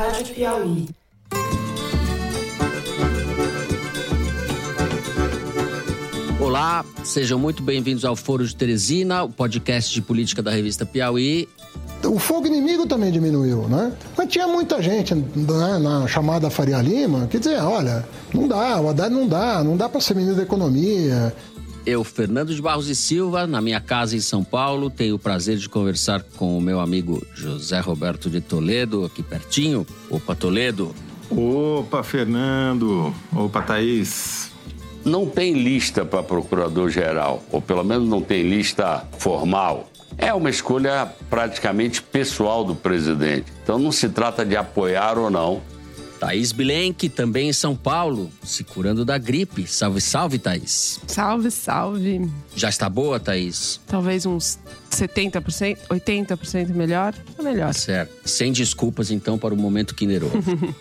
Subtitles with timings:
[0.00, 0.88] Rádio Piauí.
[6.40, 11.46] Olá, sejam muito bem-vindos ao Foro de Teresina, o podcast de política da revista Piauí.
[12.02, 13.92] O fogo inimigo também diminuiu, né?
[14.16, 18.88] Mas tinha muita gente né, na chamada Faria Lima que dizia, olha, não dá, o
[18.88, 21.34] Haddad não dá, não dá para ser ministro da economia.
[21.86, 25.56] Eu, Fernando de Barros e Silva, na minha casa em São Paulo, tenho o prazer
[25.56, 29.86] de conversar com o meu amigo José Roberto de Toledo, aqui pertinho.
[30.10, 30.94] Opa, Toledo.
[31.30, 33.14] Opa, Fernando.
[33.34, 34.50] Opa, Thaís
[35.04, 39.88] não tem lista para procurador-geral, ou pelo menos não tem lista formal.
[40.18, 43.46] É uma escolha praticamente pessoal do presidente.
[43.62, 45.62] Então não se trata de apoiar ou não.
[46.20, 49.66] Thaís Bilenque, também em São Paulo, se curando da gripe.
[49.66, 51.00] Salve, salve, Thaís.
[51.06, 52.30] Salve, salve.
[52.54, 53.80] Já está boa, Thaís?
[53.86, 54.58] Talvez uns
[54.90, 57.14] 70%, 80% melhor.
[57.34, 57.72] Tá melhor.
[57.72, 58.12] Certo.
[58.28, 60.34] Sem desculpas, então, para o momento Kinder Ovo.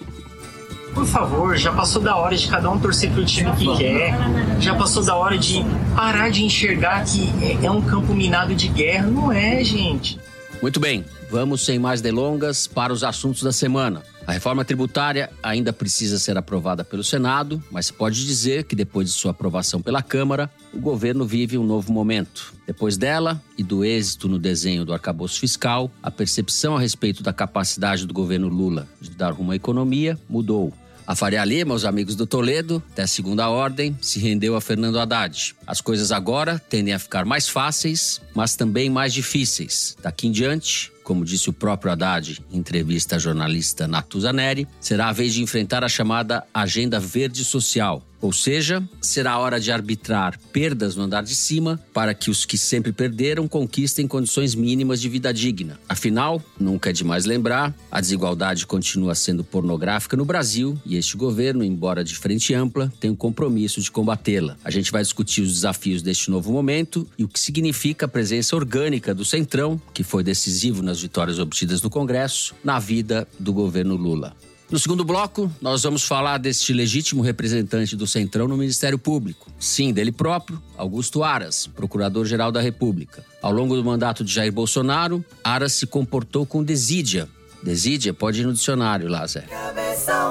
[0.94, 4.14] Por favor, já passou da hora de cada um torcer pro time que quer.
[4.59, 5.64] Já passou da hora de
[5.96, 7.30] parar de enxergar que
[7.64, 9.08] é um campo minado de guerra.
[9.08, 10.20] Não é, gente.
[10.62, 14.04] Muito bem, vamos sem mais delongas para os assuntos da semana.
[14.28, 19.14] A reforma tributária ainda precisa ser aprovada pelo Senado, mas pode dizer que depois de
[19.14, 22.54] sua aprovação pela Câmara, o governo vive um novo momento.
[22.68, 27.32] Depois dela e do êxito no desenho do arcabouço fiscal, a percepção a respeito da
[27.32, 30.74] capacidade do governo Lula de dar rumo à economia mudou.
[31.10, 35.56] A Faria Lima, os amigos do Toledo, até segunda ordem, se rendeu a Fernando Haddad.
[35.66, 39.98] As coisas agora tendem a ficar mais fáceis, mas também mais difíceis.
[40.04, 45.10] Daqui em diante, como disse o próprio Haddad em entrevista à jornalista Natuza Neri, será
[45.10, 50.39] a vez de enfrentar a chamada Agenda Verde Social, ou seja, será hora de arbitrar
[50.52, 55.09] perdas no andar de cima para que os que sempre perderam conquistem condições mínimas de
[55.09, 55.80] vida digna.
[55.88, 61.64] Afinal, nunca é demais lembrar, a desigualdade continua sendo pornográfica no Brasil e este governo,
[61.64, 64.58] embora de frente ampla, tem o um compromisso de combatê-la.
[64.64, 68.56] A gente vai discutir os desafios deste novo momento e o que significa a presença
[68.56, 73.96] orgânica do Centrão, que foi decisivo nas vitórias obtidas no Congresso, na vida do governo
[73.96, 74.36] Lula.
[74.69, 79.52] No segundo bloco, nós vamos falar deste legítimo representante do Centrão no Ministério Público.
[79.59, 83.25] Sim, dele próprio, Augusto Aras, Procurador-Geral da República.
[83.41, 87.28] Ao longo do mandato de Jair Bolsonaro, Aras se comportou com desídia
[87.64, 89.46] Desídia pode ir no dicionário lá, Zé.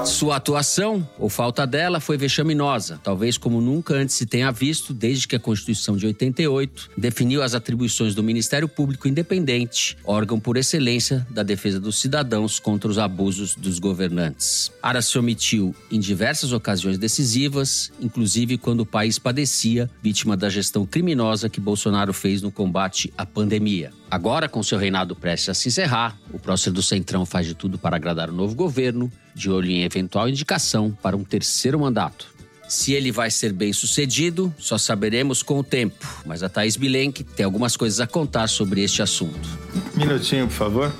[0.05, 5.27] Sua atuação, ou falta dela, foi vexaminosa, talvez como nunca antes se tenha visto desde
[5.27, 11.25] que a Constituição de 88 definiu as atribuições do Ministério Público Independente, órgão por excelência
[11.29, 14.71] da defesa dos cidadãos contra os abusos dos governantes.
[14.81, 20.85] Ara se omitiu em diversas ocasiões decisivas, inclusive quando o país padecia vítima da gestão
[20.85, 23.91] criminosa que Bolsonaro fez no combate à pandemia.
[24.11, 27.77] Agora, com seu reinado prestes a se encerrar, o prócer do Centrão faz de tudo
[27.77, 32.27] para agradar o novo governo, de olho em eventual indicação para um terceiro mandato.
[32.67, 36.05] Se ele vai ser bem sucedido, só saberemos com o tempo.
[36.25, 39.49] Mas a Thaís Bilenque tem algumas coisas a contar sobre este assunto.
[39.95, 40.95] Minutinho, por favor.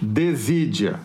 [0.00, 1.00] Desídia.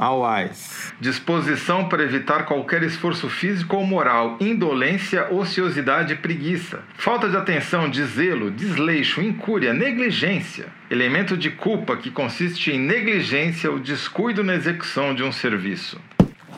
[0.00, 0.94] Awais.
[0.98, 6.80] Disposição para evitar qualquer esforço físico ou moral, indolência, ociosidade e preguiça.
[6.96, 10.68] Falta de atenção, de zelo, desleixo, incúria, negligência.
[10.90, 16.00] Elemento de culpa que consiste em negligência ou descuido na execução de um serviço.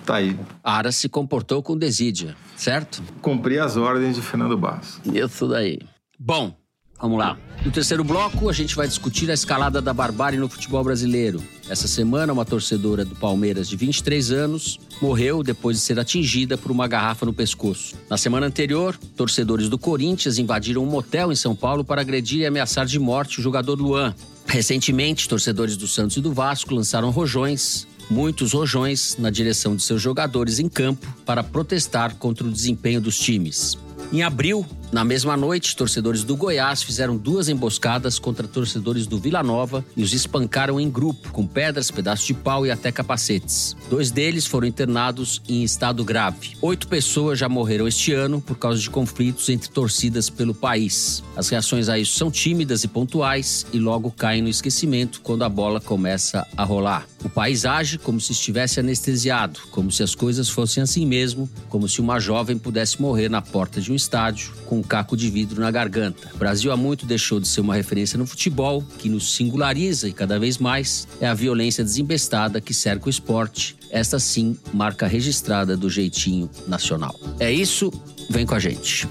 [0.06, 0.38] Tá aí.
[0.62, 3.02] Ara se comportou com desídia, certo?
[3.20, 5.00] Cumprir as ordens de Fernando Barros.
[5.04, 5.80] Isso daí.
[6.16, 6.56] Bom,
[7.02, 7.36] Vamos lá.
[7.64, 11.42] No terceiro bloco, a gente vai discutir a escalada da barbárie no futebol brasileiro.
[11.68, 16.70] Essa semana, uma torcedora do Palmeiras de 23 anos morreu depois de ser atingida por
[16.70, 17.96] uma garrafa no pescoço.
[18.08, 22.46] Na semana anterior, torcedores do Corinthians invadiram um motel em São Paulo para agredir e
[22.46, 24.14] ameaçar de morte o jogador Luan.
[24.46, 30.02] Recentemente, torcedores do Santos e do Vasco lançaram rojões muitos rojões na direção de seus
[30.02, 33.78] jogadores em campo para protestar contra o desempenho dos times.
[34.12, 39.42] Em abril, na mesma noite, torcedores do Goiás fizeram duas emboscadas contra torcedores do Vila
[39.42, 43.74] Nova e os espancaram em grupo, com pedras, pedaços de pau e até capacetes.
[43.88, 46.52] Dois deles foram internados em estado grave.
[46.60, 51.24] Oito pessoas já morreram este ano por causa de conflitos entre torcidas pelo país.
[51.34, 55.48] As reações a isso são tímidas e pontuais e logo caem no esquecimento quando a
[55.48, 57.06] bola começa a rolar.
[57.24, 61.88] O país age como se estivesse anestesiado, como se as coisas fossem assim mesmo, como
[61.88, 65.60] se uma jovem pudesse morrer na porta de um estádio com um caco de vidro
[65.60, 66.28] na garganta.
[66.34, 70.12] O Brasil há muito deixou de ser uma referência no futebol, que nos singulariza e
[70.12, 73.76] cada vez mais é a violência desembestada que cerca o esporte.
[73.90, 77.18] Esta sim, marca registrada do jeitinho nacional.
[77.38, 77.92] É isso,
[78.28, 79.06] vem com a gente.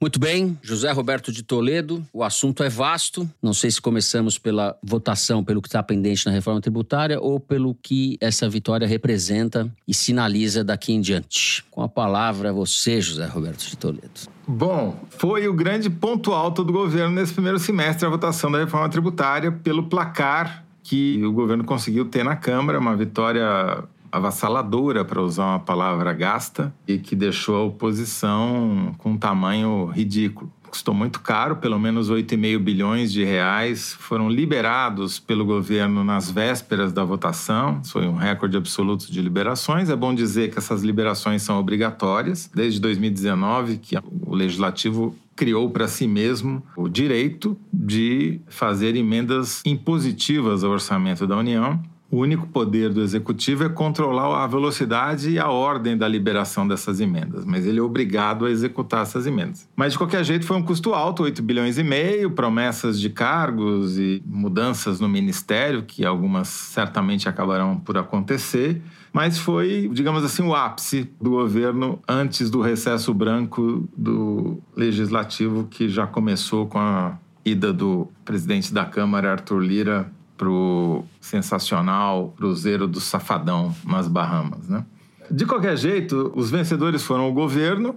[0.00, 3.28] Muito bem, José Roberto de Toledo, o assunto é vasto.
[3.42, 7.74] Não sei se começamos pela votação, pelo que está pendente na reforma tributária ou pelo
[7.74, 11.64] que essa vitória representa e sinaliza daqui em diante.
[11.68, 14.20] Com a palavra, você, José Roberto de Toledo.
[14.46, 18.88] Bom, foi o grande ponto alto do governo nesse primeiro semestre a votação da reforma
[18.88, 25.44] tributária pelo placar que o governo conseguiu ter na Câmara, uma vitória avassaladora, para usar
[25.44, 30.52] uma palavra gasta, e que deixou a oposição com um tamanho ridículo.
[30.70, 36.92] Custou muito caro, pelo menos 8,5 bilhões de reais foram liberados pelo governo nas vésperas
[36.92, 37.82] da votação.
[37.84, 39.88] Foi um recorde absoluto de liberações.
[39.88, 42.50] É bom dizer que essas liberações são obrigatórias.
[42.54, 43.96] Desde 2019, que
[44.26, 51.36] o legislativo criou para si mesmo o direito de fazer emendas impositivas ao orçamento da
[51.36, 56.66] União o único poder do executivo é controlar a velocidade e a ordem da liberação
[56.66, 59.68] dessas emendas, mas ele é obrigado a executar essas emendas.
[59.76, 63.98] Mas de qualquer jeito foi um custo alto, 8 bilhões e meio, promessas de cargos
[63.98, 68.80] e mudanças no ministério, que algumas certamente acabarão por acontecer,
[69.12, 75.88] mas foi, digamos assim, o ápice do governo antes do recesso branco do legislativo que
[75.88, 83.00] já começou com a ida do presidente da Câmara, Arthur Lira, pro sensacional Cruzeiro do
[83.00, 84.86] Safadão nas Bahamas, né?
[85.30, 87.96] De qualquer jeito, os vencedores foram o governo.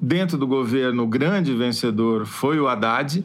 [0.00, 3.24] Dentro do governo, o grande vencedor foi o Haddad.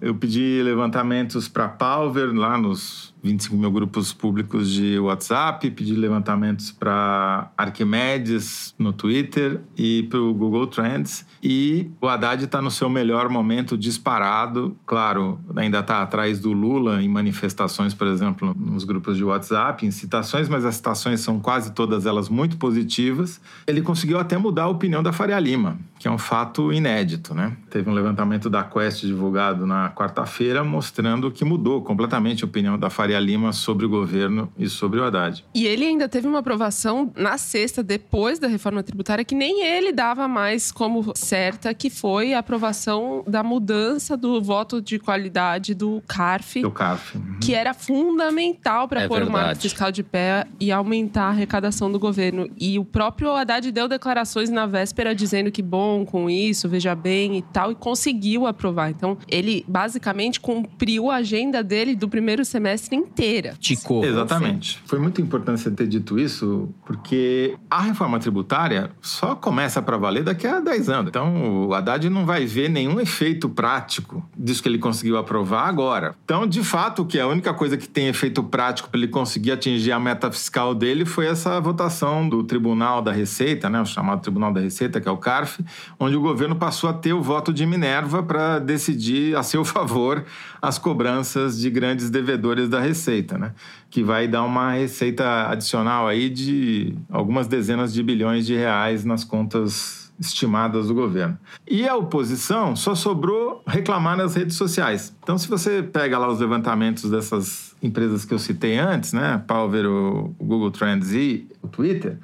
[0.00, 6.72] Eu pedi levantamentos para Palver lá nos 25 mil grupos públicos de WhatsApp, pedi levantamentos
[6.72, 11.26] para Arquimedes no Twitter e para o Google Trends.
[11.42, 14.76] E o Haddad está no seu melhor momento disparado.
[14.86, 19.90] Claro, ainda está atrás do Lula em manifestações, por exemplo, nos grupos de WhatsApp, em
[19.90, 23.40] citações, mas as citações são quase todas elas muito positivas.
[23.66, 27.54] Ele conseguiu até mudar a opinião da Faria Lima, que é um fato inédito, né?
[27.68, 32.88] Teve um levantamento da Quest divulgado na quarta-feira mostrando que mudou completamente a opinião da
[32.88, 35.44] Faria Lima sobre o governo e sobre o Haddad.
[35.54, 39.92] E ele ainda teve uma aprovação na sexta, depois da reforma tributária, que nem ele
[39.92, 46.02] dava mais como certa, que foi a aprovação da mudança do voto de qualidade do
[46.08, 46.62] CARF.
[46.62, 47.18] Do CARF.
[47.18, 47.38] Uhum.
[47.42, 49.44] Que era fundamental para É pôr o verdade.
[49.44, 52.48] marco fiscal de pé e aumentar a arrecadação do governo.
[52.58, 57.38] E o próprio Haddad deu declarações na véspera dizendo que bom com isso, veja bem
[57.38, 58.90] e tal, e conseguiu aprovar.
[58.90, 63.54] Então, ele basicamente cumpriu a agenda dele do primeiro semestre inteira.
[63.58, 64.04] Ticou.
[64.04, 64.80] Exatamente.
[64.86, 70.24] Foi muito importante você ter dito isso, porque a reforma tributária só começa para valer
[70.24, 71.08] daqui a 10 anos.
[71.08, 76.14] Então, o Haddad não vai ver nenhum efeito prático disso que ele conseguiu aprovar agora.
[76.24, 79.92] Então, de fato, que a única coisa que tem efeito prático para ele conseguir atingir
[79.92, 84.52] a meta fiscal dele foi essa votação do Tribunal da Receita, né, o chamado Tribunal
[84.52, 85.62] da Receita, que é o CARF,
[85.98, 90.24] onde o governo passou a ter o voto de Minerva para decidir a seu favor
[90.60, 93.52] as cobranças de grandes devedores da Receita, né?
[93.90, 99.24] Que vai dar uma receita adicional aí de algumas dezenas de bilhões de reais nas
[99.24, 101.38] contas estimadas do governo.
[101.66, 105.16] E a oposição só sobrou reclamar nas redes sociais.
[105.22, 109.42] Então, se você pega lá os levantamentos dessas empresas que eu citei antes, né?
[109.46, 112.18] Palver, o Google Trends e o Twitter,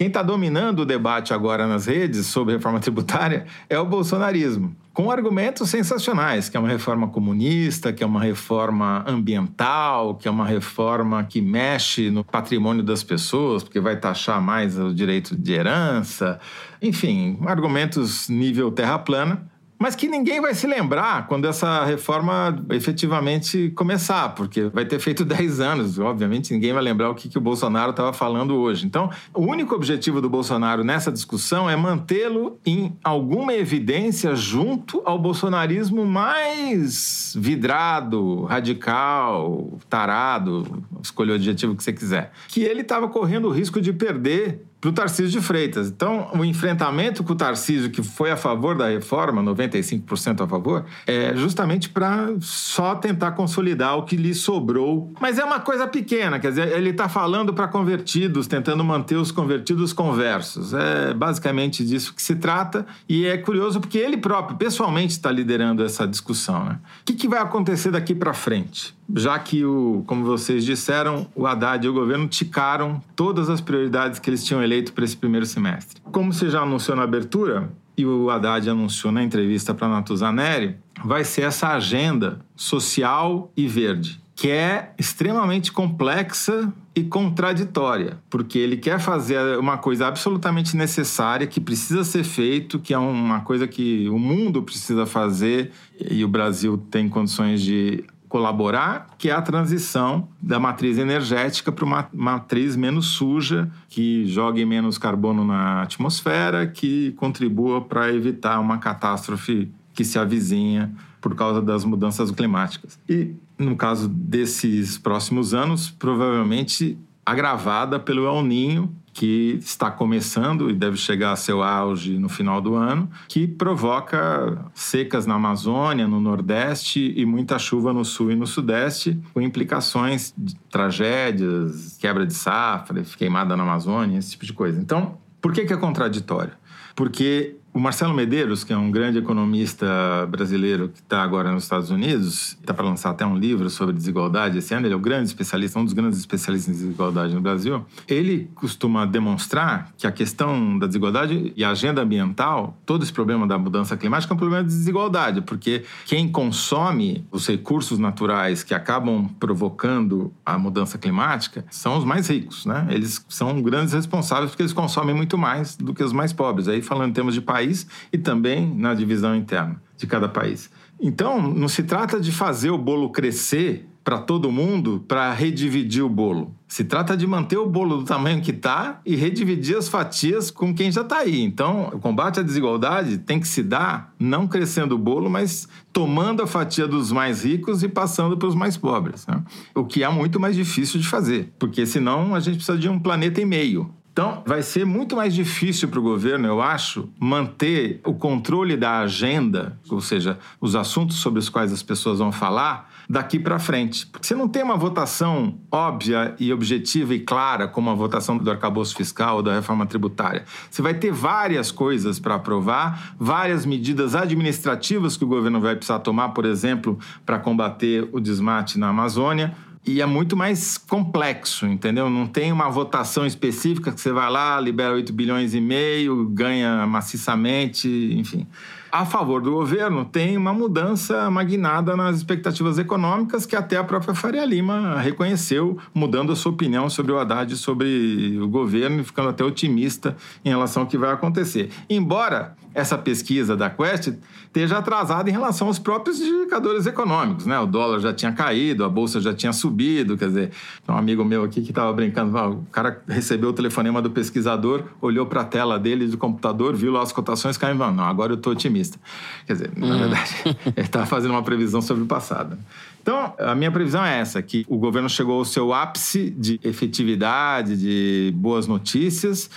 [0.00, 5.10] quem está dominando o debate agora nas redes sobre reforma tributária é o bolsonarismo, com
[5.10, 10.46] argumentos sensacionais, que é uma reforma comunista, que é uma reforma ambiental, que é uma
[10.46, 16.40] reforma que mexe no patrimônio das pessoas, porque vai taxar mais o direito de herança,
[16.80, 19.50] enfim, argumentos nível terra plana
[19.80, 25.24] mas que ninguém vai se lembrar quando essa reforma efetivamente começar, porque vai ter feito
[25.30, 28.84] 10 anos, obviamente ninguém vai lembrar o que, que o Bolsonaro estava falando hoje.
[28.84, 35.18] Então, o único objetivo do Bolsonaro nessa discussão é mantê-lo em alguma evidência junto ao
[35.18, 43.48] bolsonarismo mais vidrado, radical, tarado, escolha o adjetivo que você quiser, que ele estava correndo
[43.48, 45.88] o risco de perder para o Tarcísio de Freitas.
[45.88, 50.86] Então, o enfrentamento com o Tarcísio, que foi a favor da reforma, 95% a favor,
[51.06, 55.12] é justamente para só tentar consolidar o que lhe sobrou.
[55.20, 59.30] Mas é uma coisa pequena, quer dizer, ele está falando para convertidos, tentando manter os
[59.30, 60.72] convertidos conversos.
[60.72, 62.86] É basicamente disso que se trata.
[63.08, 66.64] E é curioso porque ele próprio, pessoalmente, está liderando essa discussão.
[66.64, 66.78] Né?
[67.02, 68.94] O que, que vai acontecer daqui para frente?
[69.14, 74.18] já que, o, como vocês disseram, o Haddad e o governo ticaram todas as prioridades
[74.18, 76.00] que eles tinham eleito para esse primeiro semestre.
[76.12, 81.24] Como você já anunciou na abertura, e o Haddad anunciou na entrevista para Natuzaneri, vai
[81.24, 84.20] ser essa agenda social e verde.
[84.34, 91.60] Que é extremamente complexa e contraditória, porque ele quer fazer uma coisa absolutamente necessária, que
[91.60, 95.72] precisa ser feito, que é uma coisa que o mundo precisa fazer
[96.10, 101.84] e o Brasil tem condições de colaborar, que é a transição da matriz energética para
[101.84, 108.78] uma matriz menos suja, que jogue menos carbono na atmosfera, que contribua para evitar uma
[108.78, 113.00] catástrofe que se avizinha por causa das mudanças climáticas.
[113.08, 116.96] E no caso desses próximos anos, provavelmente
[117.26, 122.60] agravada pelo El Ninho, que está começando e deve chegar a seu auge no final
[122.60, 128.36] do ano, que provoca secas na Amazônia, no Nordeste e muita chuva no Sul e
[128.36, 134.52] no Sudeste, com implicações de tragédias, quebra de safra, queimada na Amazônia, esse tipo de
[134.52, 134.80] coisa.
[134.80, 136.52] Então, por que, que é contraditório?
[136.94, 139.86] Porque o Marcelo Medeiros, que é um grande economista
[140.28, 144.58] brasileiro que está agora nos Estados Unidos, está para lançar até um livro sobre desigualdade
[144.58, 147.84] esse ano, ele é o grande especialista, um dos grandes especialistas em desigualdade no Brasil.
[148.08, 153.46] Ele costuma demonstrar que a questão da desigualdade e a agenda ambiental, todo esse problema
[153.46, 158.74] da mudança climática é um problema de desigualdade, porque quem consome os recursos naturais que
[158.74, 162.88] acabam provocando a mudança climática são os mais ricos, né?
[162.90, 166.66] Eles são grandes responsáveis porque eles consomem muito mais do que os mais pobres.
[166.66, 170.70] Aí falando em termos de país, país e também na divisão interna de cada país.
[171.00, 176.08] Então, não se trata de fazer o bolo crescer para todo mundo para redividir o
[176.08, 176.54] bolo.
[176.66, 180.74] Se trata de manter o bolo do tamanho que está e redividir as fatias com
[180.74, 181.40] quem já está aí.
[181.42, 186.42] Então, o combate à desigualdade tem que se dar não crescendo o bolo, mas tomando
[186.42, 189.26] a fatia dos mais ricos e passando para os mais pobres.
[189.26, 189.42] Né?
[189.74, 192.98] O que é muito mais difícil de fazer, porque senão a gente precisa de um
[192.98, 193.90] planeta e meio.
[194.20, 198.98] Então, vai ser muito mais difícil para o governo, eu acho, manter o controle da
[198.98, 204.06] agenda, ou seja, os assuntos sobre os quais as pessoas vão falar, daqui para frente.
[204.06, 208.50] Porque você não tem uma votação óbvia e objetiva e clara, como a votação do
[208.50, 210.44] arcabouço fiscal ou da reforma tributária.
[210.70, 216.00] Você vai ter várias coisas para aprovar, várias medidas administrativas que o governo vai precisar
[216.00, 219.56] tomar, por exemplo, para combater o desmate na Amazônia
[219.86, 222.10] e é muito mais complexo, entendeu?
[222.10, 226.86] Não tem uma votação específica que você vai lá, libera 8 bilhões e meio, ganha
[226.86, 228.46] maciçamente, enfim
[228.92, 234.14] a favor do governo tem uma mudança magnada nas expectativas econômicas que até a própria
[234.14, 239.28] Faria Lima reconheceu, mudando a sua opinião sobre o Haddad, sobre o governo e ficando
[239.28, 241.70] até otimista em relação ao que vai acontecer.
[241.88, 244.14] Embora essa pesquisa da Quest
[244.50, 247.58] esteja atrasada em relação aos próprios indicadores econômicos, né?
[247.60, 250.50] O dólar já tinha caído, a bolsa já tinha subido, quer dizer,
[250.88, 255.24] um amigo meu aqui que estava brincando, o cara recebeu o telefonema do pesquisador, olhou
[255.26, 258.52] para a tela dele do computador, viu lá as cotações caindo, não, agora eu estou
[258.52, 258.98] otimista otimista.
[259.46, 259.98] Quer dizer, na hum.
[259.98, 260.34] verdade,
[260.76, 262.58] ele estava fazendo uma previsão sobre o passado.
[263.02, 267.76] Então, a minha previsão é essa, que o governo chegou ao seu ápice de efetividade,
[267.76, 269.50] de boas notícias,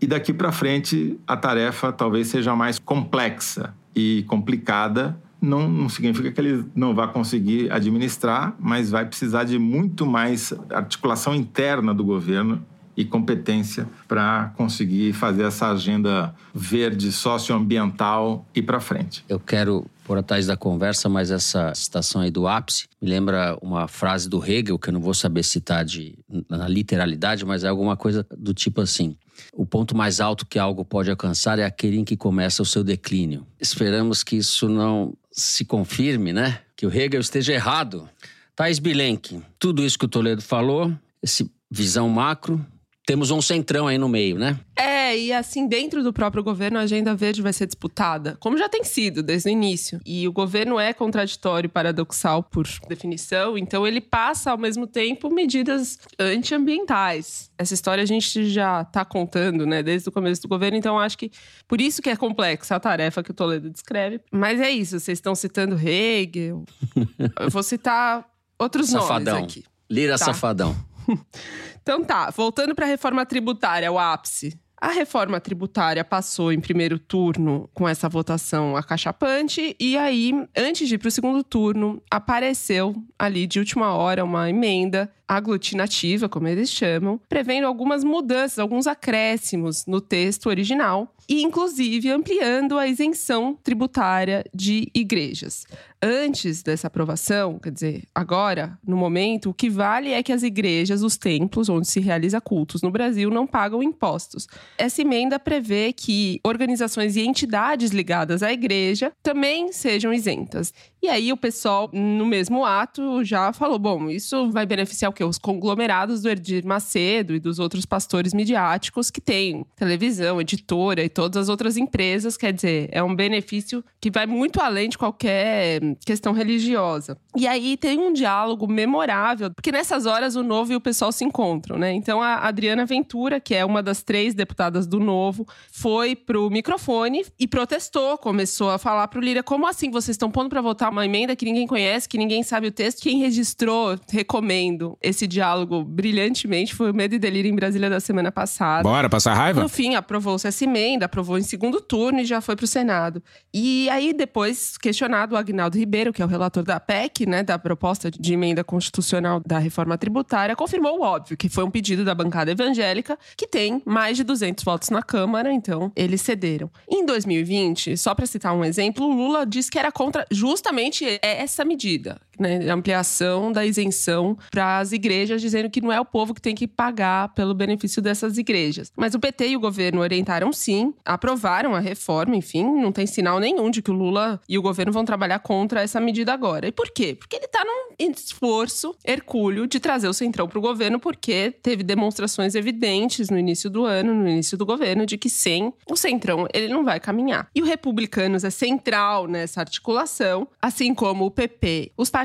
[0.00, 5.18] e daqui para frente a tarefa talvez seja mais complexa e complicada.
[5.40, 10.54] Não, não significa que ele não vai conseguir administrar, mas vai precisar de muito mais
[10.70, 12.64] articulação interna do governo
[12.96, 19.24] e competência para conseguir fazer essa agenda verde socioambiental e para frente.
[19.28, 23.88] Eu quero por atrás da conversa, mas essa citação aí do ápice me lembra uma
[23.88, 26.16] frase do Hegel, que eu não vou saber citar de,
[26.48, 29.16] na literalidade, mas é alguma coisa do tipo assim:
[29.56, 32.82] o ponto mais alto que algo pode alcançar é aquele em que começa o seu
[32.82, 33.46] declínio.
[33.60, 36.60] Esperamos que isso não se confirme, né?
[36.76, 38.08] Que o Hegel esteja errado.
[38.54, 40.92] Thais Bilenque, tudo isso que o Toledo falou,
[41.22, 42.64] esse visão macro,
[43.06, 44.58] temos um centrão aí no meio, né?
[44.76, 48.68] É, e assim, dentro do próprio governo, a agenda verde vai ser disputada, como já
[48.68, 50.00] tem sido desde o início.
[50.04, 55.98] E o governo é contraditório, paradoxal por definição, então ele passa ao mesmo tempo medidas
[56.18, 57.50] antiambientais.
[57.58, 61.18] Essa história a gente já está contando, né, desde o começo do governo, então acho
[61.18, 61.30] que
[61.68, 64.20] por isso que é complexa a tarefa que o Toledo descreve.
[64.32, 66.64] Mas é isso, vocês estão citando Hegel.
[67.38, 68.24] Eu vou citar
[68.58, 69.34] outros Safadão.
[69.34, 69.64] nomes aqui.
[69.90, 70.24] Lira tá.
[70.24, 70.93] Safadão.
[71.82, 74.58] então tá, voltando para a reforma tributária, o ápice.
[74.80, 80.96] A reforma tributária passou em primeiro turno com essa votação acachapante, e aí, antes de
[80.96, 86.70] ir para o segundo turno, apareceu ali de última hora uma emenda aglutinativa, como eles
[86.70, 94.44] chamam, prevendo algumas mudanças, alguns acréscimos no texto original e inclusive ampliando a isenção tributária
[94.52, 95.66] de igrejas.
[96.02, 101.02] Antes dessa aprovação, quer dizer, agora, no momento, o que vale é que as igrejas,
[101.02, 104.46] os templos onde se realiza cultos no Brasil não pagam impostos.
[104.76, 110.74] Essa emenda prevê que organizações e entidades ligadas à igreja também sejam isentas.
[111.02, 115.24] E aí o pessoal, no mesmo ato, já falou: bom, isso vai beneficiar o quê?
[115.24, 121.08] Os conglomerados do Erdir Macedo e dos outros pastores midiáticos que têm televisão, editora e
[121.08, 122.36] todas as outras empresas.
[122.36, 127.16] Quer dizer, é um benefício que vai muito além de qualquer questão religiosa.
[127.36, 131.24] E aí tem um diálogo memorável, porque nessas horas o Novo e o pessoal se
[131.24, 131.92] encontram, né?
[131.92, 137.24] Então a Adriana Ventura, que é uma das três deputadas do Novo, foi pro microfone
[137.38, 141.04] e protestou, começou a falar pro Lira: como assim vocês estão pondo para votar uma
[141.04, 143.02] emenda que ninguém conhece, que ninguém sabe o texto.
[143.02, 148.32] Quem registrou, recomendo esse diálogo brilhantemente, foi o Medo e Delírio em Brasília da semana
[148.32, 148.82] passada.
[148.82, 149.60] Bora, passar raiva?
[149.60, 153.22] No fim, aprovou-se essa emenda, aprovou em segundo turno e já foi pro Senado.
[153.52, 157.58] E aí, depois, questionado o Agnaldo Ribeiro, que é o relator da PEC, né, da
[157.58, 162.14] proposta de emenda constitucional da reforma tributária, confirmou o óbvio, que foi um pedido da
[162.14, 166.70] bancada evangélica, que tem mais de 200 votos na Câmara, então eles cederam.
[166.88, 172.20] Em 2020, só para citar um exemplo, Lula disse que era contra justamente essa medida,
[172.38, 176.54] né, ampliação da isenção para as igrejas, dizendo que não é o povo que tem
[176.54, 178.92] que pagar pelo benefício dessas igrejas.
[178.96, 183.38] Mas o PT e o governo orientaram sim, aprovaram a reforma, enfim, não tem sinal
[183.38, 186.66] nenhum de que o Lula e o governo vão trabalhar contra essa medida agora.
[186.66, 187.14] E por quê?
[187.14, 191.82] Porque ele está num esforço hercúleo de trazer o Centrão para o governo, porque teve
[191.82, 196.46] demonstrações evidentes no início do ano, no início do governo, de que sem o Centrão
[196.52, 197.48] ele não vai caminhar.
[197.54, 201.92] E o Republicanos é central nessa articulação, assim como o PP.
[201.96, 202.23] Os partidos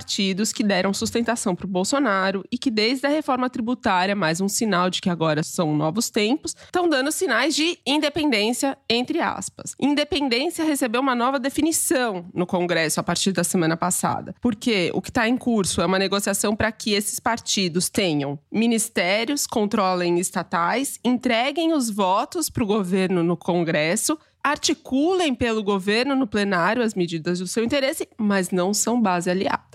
[0.53, 4.89] que deram sustentação para o Bolsonaro e que, desde a reforma tributária, mais um sinal
[4.89, 9.75] de que agora são novos tempos, estão dando sinais de independência, entre aspas.
[9.79, 15.09] Independência recebeu uma nova definição no Congresso a partir da semana passada, porque o que
[15.09, 21.73] está em curso é uma negociação para que esses partidos tenham ministérios, controlem estatais, entreguem
[21.73, 27.47] os votos para o governo no Congresso articulem pelo governo no plenário as medidas do
[27.47, 29.68] seu interesse, mas não são base aliada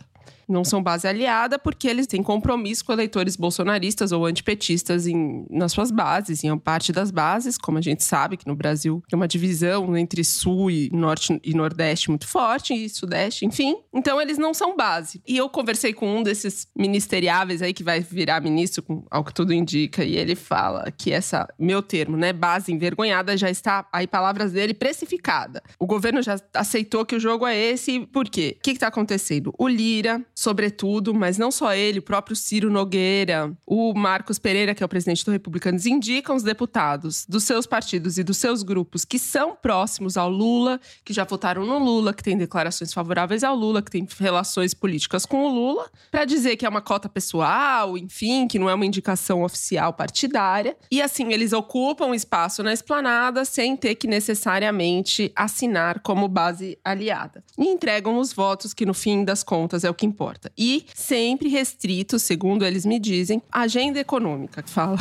[0.49, 5.73] não são base aliada porque eles têm compromisso com eleitores bolsonaristas ou antipetistas em, nas
[5.73, 9.29] suas bases, em parte das bases, como a gente sabe que no Brasil tem uma
[9.29, 13.77] divisão entre sul e norte e nordeste muito forte e sudeste, enfim.
[13.93, 15.21] Então eles não são base.
[15.27, 19.53] E eu conversei com um desses ministeriáveis aí que vai virar ministro, ao que tudo
[19.53, 24.53] indica, e ele fala que essa, meu termo, né, base envergonhada já está, aí palavras
[24.53, 25.62] dele, precificada.
[25.79, 28.57] O governo já aceitou que o jogo é esse, por quê?
[28.59, 29.53] O que está acontecendo?
[29.59, 34.83] O Lira sobretudo, mas não só ele, o próprio Ciro Nogueira, o Marcos Pereira, que
[34.83, 39.05] é o presidente do Republicanos, indicam os deputados dos seus partidos e dos seus grupos
[39.05, 43.55] que são próximos ao Lula, que já votaram no Lula, que têm declarações favoráveis ao
[43.55, 47.97] Lula, que têm relações políticas com o Lula, para dizer que é uma cota pessoal,
[47.97, 50.77] enfim, que não é uma indicação oficial partidária.
[50.90, 57.44] E assim, eles ocupam espaço na esplanada sem ter que necessariamente assinar como base aliada.
[57.57, 60.51] E entregam os votos, que no fim das contas é o que importa importa.
[60.57, 64.99] E sempre restrito, segundo eles me dizem, agenda econômica, que fala.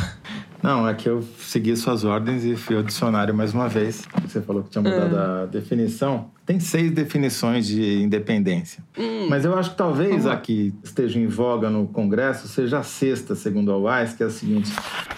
[0.62, 4.04] Não, é que eu segui suas ordens e fui ao dicionário mais uma vez.
[4.22, 5.42] Você falou que tinha mudado hum.
[5.42, 6.30] a definição.
[6.46, 8.82] Tem seis definições de independência.
[8.98, 9.28] Hum.
[9.28, 13.34] Mas eu acho que talvez a que esteja em voga no Congresso seja a sexta,
[13.34, 14.70] segundo a UAS, que é a seguinte: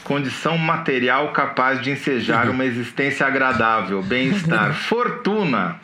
[0.05, 5.81] condição material capaz de ensejar uma existência agradável, bem-estar, fortuna.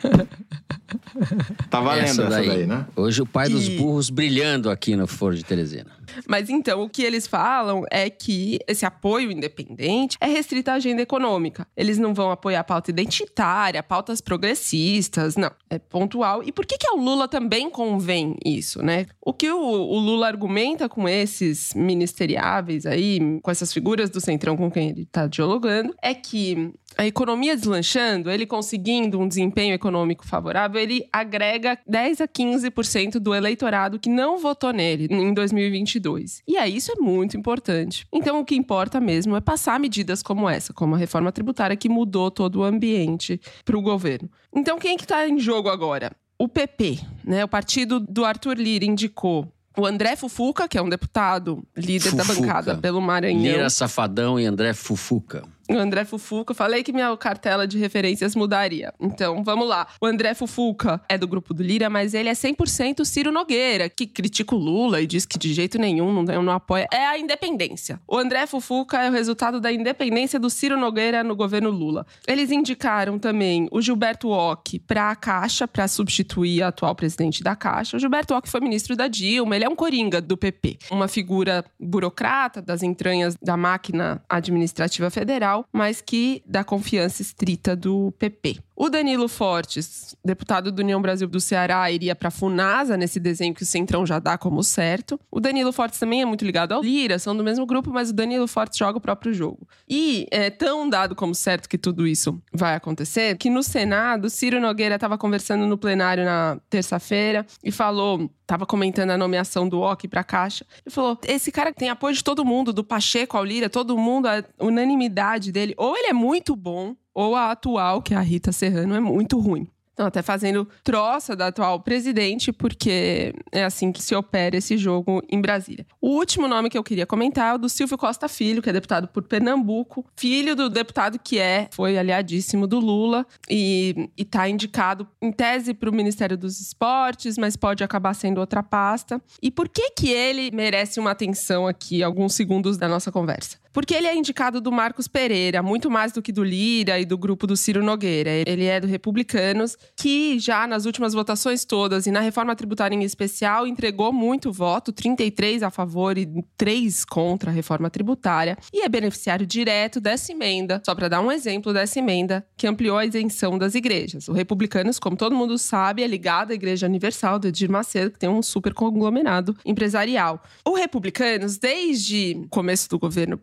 [1.69, 2.85] Tá valendo essa daí, essa daí né?
[2.95, 5.91] Hoje o pai dos burros brilhando aqui no Foro de Teresina.
[6.27, 11.01] Mas então, o que eles falam é que esse apoio independente é restrito à agenda
[11.01, 11.67] econômica.
[11.75, 15.51] Eles não vão apoiar a pauta identitária, pautas progressistas, não.
[15.69, 16.43] É pontual.
[16.43, 19.05] E por que, que ao Lula também convém isso, né?
[19.21, 24.55] O que o, o Lula argumenta com esses ministeriáveis aí, com essas figuras do Centrão
[24.55, 30.25] com quem ele está dialogando, é que a economia deslanchando, ele conseguindo um desempenho econômico
[30.25, 36.02] favorável, ele agrega 10 a 15% do eleitorado que não votou nele em 2022.
[36.47, 38.05] E aí isso é muito importante.
[38.11, 41.89] Então o que importa mesmo é passar medidas como essa, como a reforma tributária que
[41.89, 44.29] mudou todo o ambiente para o governo.
[44.53, 46.11] Então quem é que está em jogo agora?
[46.37, 47.43] O PP, né?
[47.43, 52.23] O partido do Arthur Lira indicou o André Fufuca, que é um deputado líder Fufuca.
[52.23, 53.41] da bancada pelo Maranhão.
[53.41, 55.43] Lira Safadão e André Fufuca.
[55.69, 58.93] O André Fufuca, falei que minha cartela de referências mudaria.
[58.99, 59.87] Então, vamos lá.
[60.01, 64.05] O André Fufuca é do grupo do Lira, mas ele é 100% Ciro Nogueira, que
[64.05, 66.87] critica o Lula e diz que de jeito nenhum não, não apoia.
[66.91, 67.99] É a independência.
[68.07, 72.05] O André Fufuca é o resultado da independência do Ciro Nogueira no governo Lula.
[72.27, 77.55] Eles indicaram também o Gilberto Ock para a Caixa, para substituir a atual presidente da
[77.55, 77.97] Caixa.
[77.97, 80.77] O Gilberto Ock foi ministro da Dilma, ele é um coringa do PP.
[80.91, 88.11] Uma figura burocrata das entranhas da máquina administrativa federal, mas que dá confiança estrita do
[88.13, 88.59] PP.
[88.75, 93.53] O Danilo Fortes, deputado do União Brasil do Ceará, iria para a Funasa nesse desenho
[93.53, 95.19] que o Centrão já dá como certo.
[95.29, 98.13] O Danilo Fortes também é muito ligado ao Lira, são do mesmo grupo, mas o
[98.13, 99.67] Danilo Fortes joga o próprio jogo.
[99.87, 104.59] E é tão dado como certo que tudo isso vai acontecer que no Senado, Ciro
[104.59, 110.07] Nogueira estava conversando no plenário na terça-feira e falou estava comentando a nomeação do OC
[110.07, 110.65] para a Caixa.
[110.85, 114.27] Ele falou: esse cara tem apoio de todo mundo, do Pacheco ao Lira, todo mundo,
[114.27, 115.73] a unanimidade dele.
[115.77, 119.39] Ou ele é muito bom, ou a atual, que é a Rita Serrano, é muito
[119.39, 119.67] ruim.
[119.93, 125.21] Então, até fazendo troça da atual presidente, porque é assim que se opera esse jogo
[125.29, 125.85] em Brasília.
[126.01, 128.73] O último nome que eu queria comentar é o do Silvio Costa Filho, que é
[128.73, 135.07] deputado por Pernambuco, filho do deputado que é, foi aliadíssimo do Lula e está indicado
[135.21, 139.21] em tese para o Ministério dos Esportes, mas pode acabar sendo outra pasta.
[139.41, 143.62] E por que que ele merece uma atenção aqui, alguns segundos da nossa conversa?
[143.73, 147.17] Porque ele é indicado do Marcos Pereira, muito mais do que do Lira e do
[147.17, 148.29] grupo do Ciro Nogueira.
[148.29, 153.03] Ele é do Republicanos, que já nas últimas votações todas e na reforma tributária em
[153.03, 158.89] especial entregou muito voto, 33 a favor e 3 contra a reforma tributária, e é
[158.89, 163.57] beneficiário direto dessa emenda, só para dar um exemplo dessa emenda, que ampliou a isenção
[163.57, 164.27] das igrejas.
[164.27, 168.19] O Republicanos, como todo mundo sabe, é ligado à Igreja Universal do Edir Macedo, que
[168.19, 170.43] tem um super conglomerado empresarial.
[170.63, 173.37] O Republicanos, desde o começo do governo,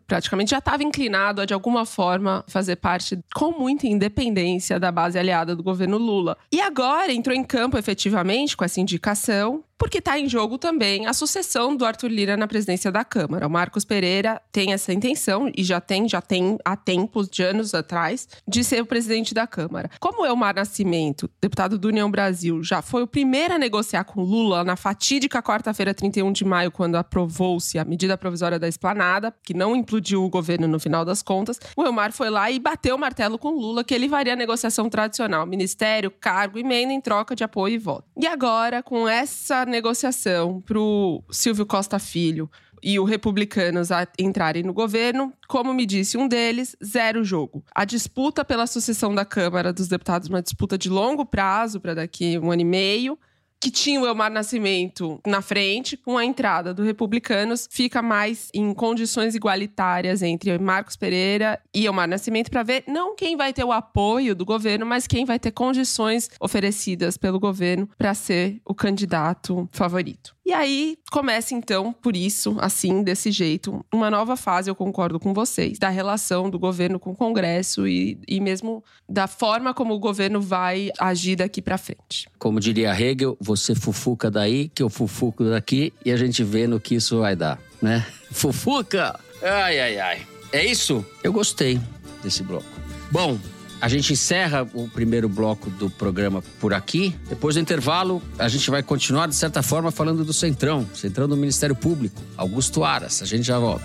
[0.49, 5.55] já estava inclinado a, de alguma forma, fazer parte com muita independência da base aliada
[5.55, 6.37] do governo Lula.
[6.51, 11.13] E agora entrou em campo efetivamente com essa indicação porque está em jogo também a
[11.13, 13.47] sucessão do Arthur Lira na presidência da Câmara.
[13.47, 17.73] O Marcos Pereira tem essa intenção e já tem, já tem há tempos, de anos
[17.73, 19.89] atrás, de ser o presidente da Câmara.
[19.99, 24.63] Como Elmar Nascimento, deputado do União Brasil, já foi o primeiro a negociar com Lula
[24.63, 29.75] na fatídica quarta-feira, 31 de maio, quando aprovou-se a medida provisória da esplanada, que não
[29.75, 33.39] implodiu o governo no final das contas, o Elmar foi lá e bateu o martelo
[33.39, 37.73] com Lula que ele faria a negociação tradicional: ministério, cargo, emenda em troca de apoio
[37.73, 38.05] e voto.
[38.15, 42.49] E agora, com essa negociação para o Silvio Costa Filho
[42.83, 47.63] e o Republicanos entrarem no governo, como me disse um deles, zero jogo.
[47.73, 52.37] A disputa pela sucessão da Câmara dos Deputados, uma disputa de longo prazo para daqui
[52.39, 53.17] um ano e meio,
[53.61, 58.73] que tinha o Elmar Nascimento na frente, com a entrada do Republicanos, fica mais em
[58.73, 63.71] condições igualitárias entre Marcos Pereira e Elmar Nascimento para ver não quem vai ter o
[63.71, 69.69] apoio do governo, mas quem vai ter condições oferecidas pelo governo para ser o candidato
[69.71, 70.35] favorito.
[70.45, 75.33] E aí começa então, por isso, assim, desse jeito, uma nova fase, eu concordo com
[75.33, 79.99] vocês, da relação do governo com o Congresso e, e mesmo da forma como o
[79.99, 82.27] governo vai agir daqui para frente.
[82.39, 86.79] Como diria Hegel, você fufuca daí, que eu fufuco daqui e a gente vê no
[86.79, 88.05] que isso vai dar, né?
[88.31, 89.19] Fufuca!
[89.41, 90.27] Ai, ai, ai.
[90.53, 91.05] É isso?
[91.23, 91.79] Eu gostei
[92.23, 92.65] desse bloco.
[93.11, 93.37] Bom,
[93.81, 97.15] a gente encerra o primeiro bloco do programa por aqui.
[97.27, 101.35] Depois do intervalo, a gente vai continuar, de certa forma, falando do Centrão, Centrão do
[101.35, 103.23] Ministério Público, Augusto Aras.
[103.23, 103.83] A gente já volta.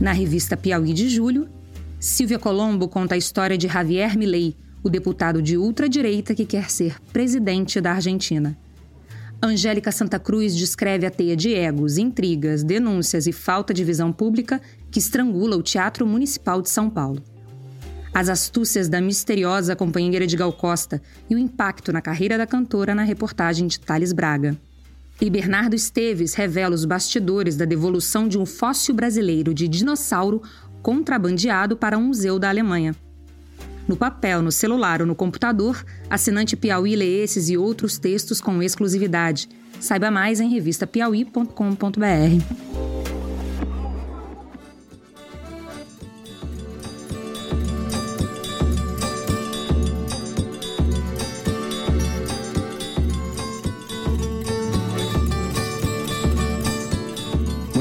[0.00, 1.48] Na revista Piauí de Julho,
[1.98, 7.00] Silvia Colombo conta a história de Javier Milei, o deputado de ultradireita que quer ser
[7.12, 8.56] presidente da Argentina.
[9.42, 14.60] Angélica Santa Cruz descreve a teia de egos, intrigas, denúncias e falta de visão pública
[14.90, 17.22] que estrangula o Teatro Municipal de São Paulo.
[18.12, 22.94] As astúcias da misteriosa companheira de Gal Costa e o impacto na carreira da cantora
[22.94, 24.58] na reportagem de Thales Braga.
[25.20, 30.42] E Bernardo Esteves revela os bastidores da devolução de um fóssil brasileiro de dinossauro
[30.82, 32.94] contrabandeado para um museu da Alemanha.
[33.90, 38.62] No papel, no celular ou no computador, assinante Piauí lê esses e outros textos com
[38.62, 39.48] exclusividade.
[39.80, 43.19] Saiba mais em revistapiauí.com.br.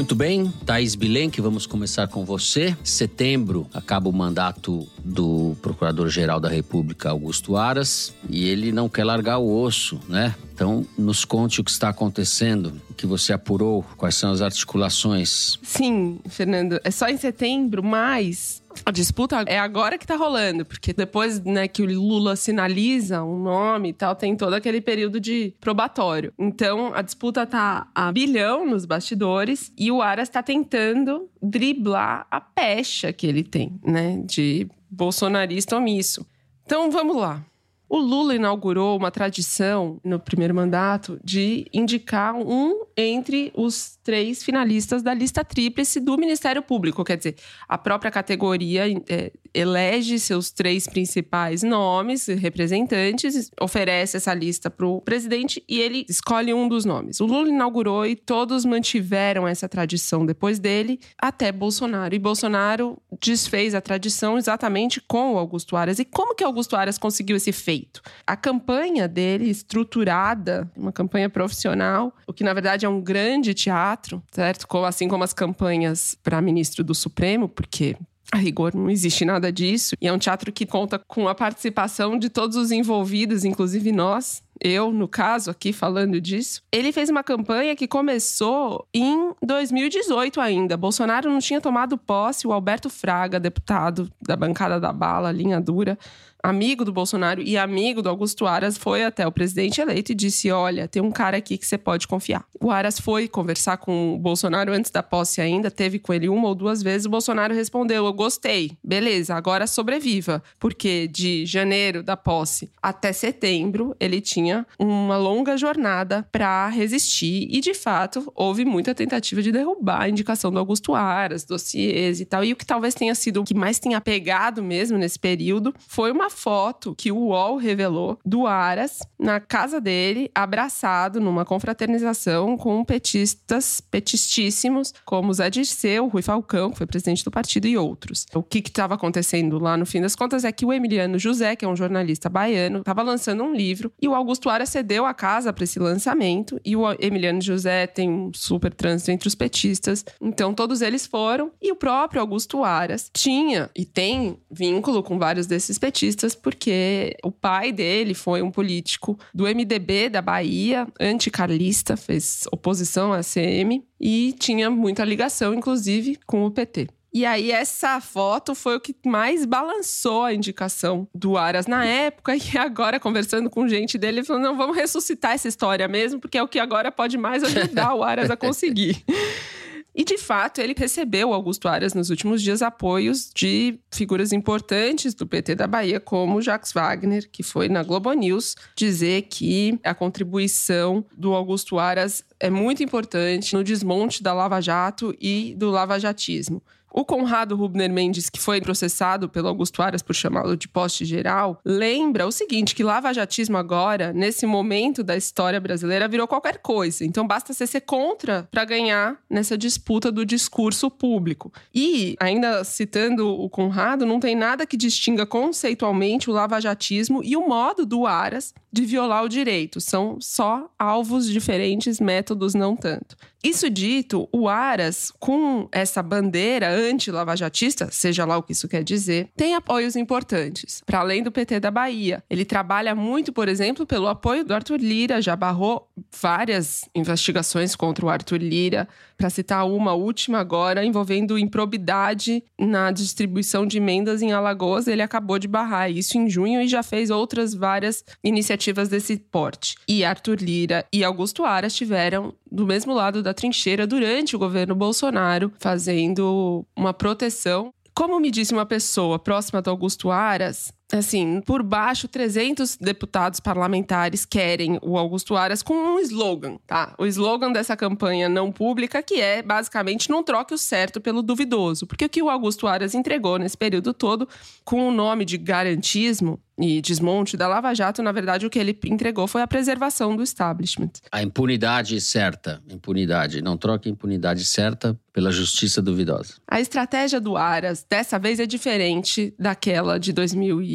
[0.10, 2.76] Muito bem, Thaís Bilenque, vamos começar com você.
[2.84, 9.38] Setembro acaba o mandato do Procurador-Geral da República, Augusto Aras, e ele não quer largar
[9.38, 10.34] o osso, né?
[10.52, 15.60] Então, nos conte o que está acontecendo, o que você apurou, quais são as articulações.
[15.62, 20.94] Sim, Fernando, é só em setembro, mas a disputa é agora que tá rolando, porque
[20.94, 25.54] depois né, que o Lula sinaliza um nome e tal, tem todo aquele período de
[25.60, 26.34] probatório.
[26.38, 32.42] Então, a disputa tá a bilhão nos bastidores e o Aras tá tentando driblar a
[32.42, 36.26] pecha que ele tem, né, de bolsonarista omisso.
[36.66, 37.44] Então, vamos lá.
[37.90, 45.04] O Lula inaugurou uma tradição no primeiro mandato de indicar um entre os três finalistas
[45.04, 47.04] da lista tríplice do Ministério Público.
[47.04, 47.36] Quer dizer,
[47.68, 55.00] a própria categoria é, elege seus três principais nomes, representantes, oferece essa lista para o
[55.00, 57.20] presidente e ele escolhe um dos nomes.
[57.20, 62.16] O Lula inaugurou e todos mantiveram essa tradição depois dele, até Bolsonaro.
[62.16, 66.00] E Bolsonaro desfez a tradição exatamente com o Augusto Aras.
[66.00, 68.02] E como que Augusto Aras conseguiu esse feito?
[68.26, 73.99] A campanha dele, estruturada, uma campanha profissional, o que na verdade é um grande teatro,
[74.32, 74.68] certo?
[74.86, 77.96] Assim como as campanhas para ministro do Supremo, porque
[78.32, 79.96] a rigor, não existe nada disso.
[80.00, 84.44] E é um teatro que conta com a participação de todos os envolvidos, inclusive nós.
[84.62, 86.62] Eu, no caso, aqui falando disso.
[86.72, 90.76] Ele fez uma campanha que começou em 2018 ainda.
[90.76, 95.98] Bolsonaro não tinha tomado posse, o Alberto Fraga, deputado da bancada da bala, linha dura,
[96.44, 100.52] amigo do Bolsonaro e amigo do Augusto Aras, foi até o presidente eleito e disse:
[100.52, 102.46] Olha, tem um cara aqui que você pode confiar.
[102.60, 106.48] O Aras foi conversar com o Bolsonaro antes da posse ainda, teve com ele uma
[106.48, 107.06] ou duas vezes.
[107.06, 110.42] O Bolsonaro respondeu: Eu gostei, beleza, agora sobreviva.
[110.60, 117.60] Porque de janeiro da posse até setembro, ele tinha uma longa jornada para resistir e,
[117.60, 122.44] de fato, houve muita tentativa de derrubar a indicação do Augusto Aras, dossiês e tal.
[122.44, 126.12] E o que talvez tenha sido o que mais tenha pegado mesmo nesse período foi
[126.12, 132.84] uma foto que o UOL revelou do Aras na casa dele, abraçado numa confraternização com
[132.84, 138.26] petistas, petistíssimos, como Zé Dirceu, Rui Falcão, que foi presidente do partido, e outros.
[138.34, 141.66] O que estava acontecendo lá, no fim das contas, é que o Emiliano José, que
[141.66, 145.52] é um jornalista baiano, estava lançando um livro e o Augusto Aras cedeu a casa
[145.52, 146.60] para esse lançamento.
[146.64, 150.06] E o Emiliano José tem um super trânsito entre os petistas.
[150.22, 151.52] Então, todos eles foram.
[151.62, 157.32] E o próprio Augusto Aras tinha e tem vínculo com vários desses petistas porque o
[157.32, 164.34] pai dele foi um político do MDB da Bahia, anticarlista, fez oposição à CM e
[164.40, 166.88] tinha muita ligação, inclusive, com o PT.
[167.12, 172.34] E aí, essa foto foi o que mais balançou a indicação do Aras na época.
[172.54, 176.38] E agora, conversando com gente dele, ele falou: não, vamos ressuscitar essa história mesmo, porque
[176.38, 179.04] é o que agora pode mais ajudar o Aras a conseguir.
[179.94, 185.26] E de fato, ele recebeu, Augusto Aras, nos últimos dias, apoios de figuras importantes do
[185.28, 191.04] PT da Bahia, como Jacques Wagner, que foi na Globo News dizer que a contribuição
[191.18, 196.62] do Augusto Aras é muito importante no desmonte da Lava Jato e do lavajatismo.
[196.92, 201.60] O Conrado Rubner Mendes, que foi processado pelo Augusto Aras por chamá-lo de poste geral,
[201.64, 207.06] lembra o seguinte: que lavajatismo agora, nesse momento da história brasileira, virou qualquer coisa.
[207.06, 211.52] Então basta você ser contra para ganhar nessa disputa do discurso público.
[211.74, 217.48] E, ainda citando o Conrado, não tem nada que distinga conceitualmente o lavajatismo e o
[217.48, 219.82] modo do Aras de violar o direito.
[219.82, 223.16] São só alvos diferentes, métodos não tanto.
[223.44, 229.30] Isso dito, o Aras, com essa bandeira anti-lavajatista, seja lá o que isso quer dizer,
[229.36, 230.82] tem apoios importantes.
[230.86, 234.80] Para além do PT da Bahia, ele trabalha muito, por exemplo, pelo apoio do Arthur
[234.80, 235.88] Lira, já barrou
[236.22, 238.88] várias investigações contra o Arthur Lira,
[239.20, 245.38] para citar uma última agora, envolvendo improbidade na distribuição de emendas em Alagoas, ele acabou
[245.38, 249.76] de barrar isso em junho e já fez outras várias iniciativas desse porte.
[249.86, 254.76] E Arthur Lira e Augusto Aras estiveram do mesmo lado da trincheira durante o governo
[254.76, 257.74] Bolsonaro, fazendo uma proteção.
[257.94, 264.26] Como me disse uma pessoa próxima do Augusto Aras, assim, por baixo, 300 deputados parlamentares
[264.26, 266.94] querem o Augusto Aras com um slogan, tá?
[266.98, 271.86] O slogan dessa campanha não pública, que é basicamente não troque o certo pelo duvidoso.
[271.86, 274.28] Porque o que o Augusto Aras entregou nesse período todo,
[274.64, 278.78] com o nome de garantismo, e desmonte da Lava Jato, na verdade, o que ele
[278.86, 280.92] entregou foi a preservação do establishment.
[281.10, 283.42] A impunidade certa, impunidade.
[283.42, 286.34] Não troque a impunidade certa pela justiça duvidosa.
[286.46, 290.12] A estratégia do Aras dessa vez é diferente daquela de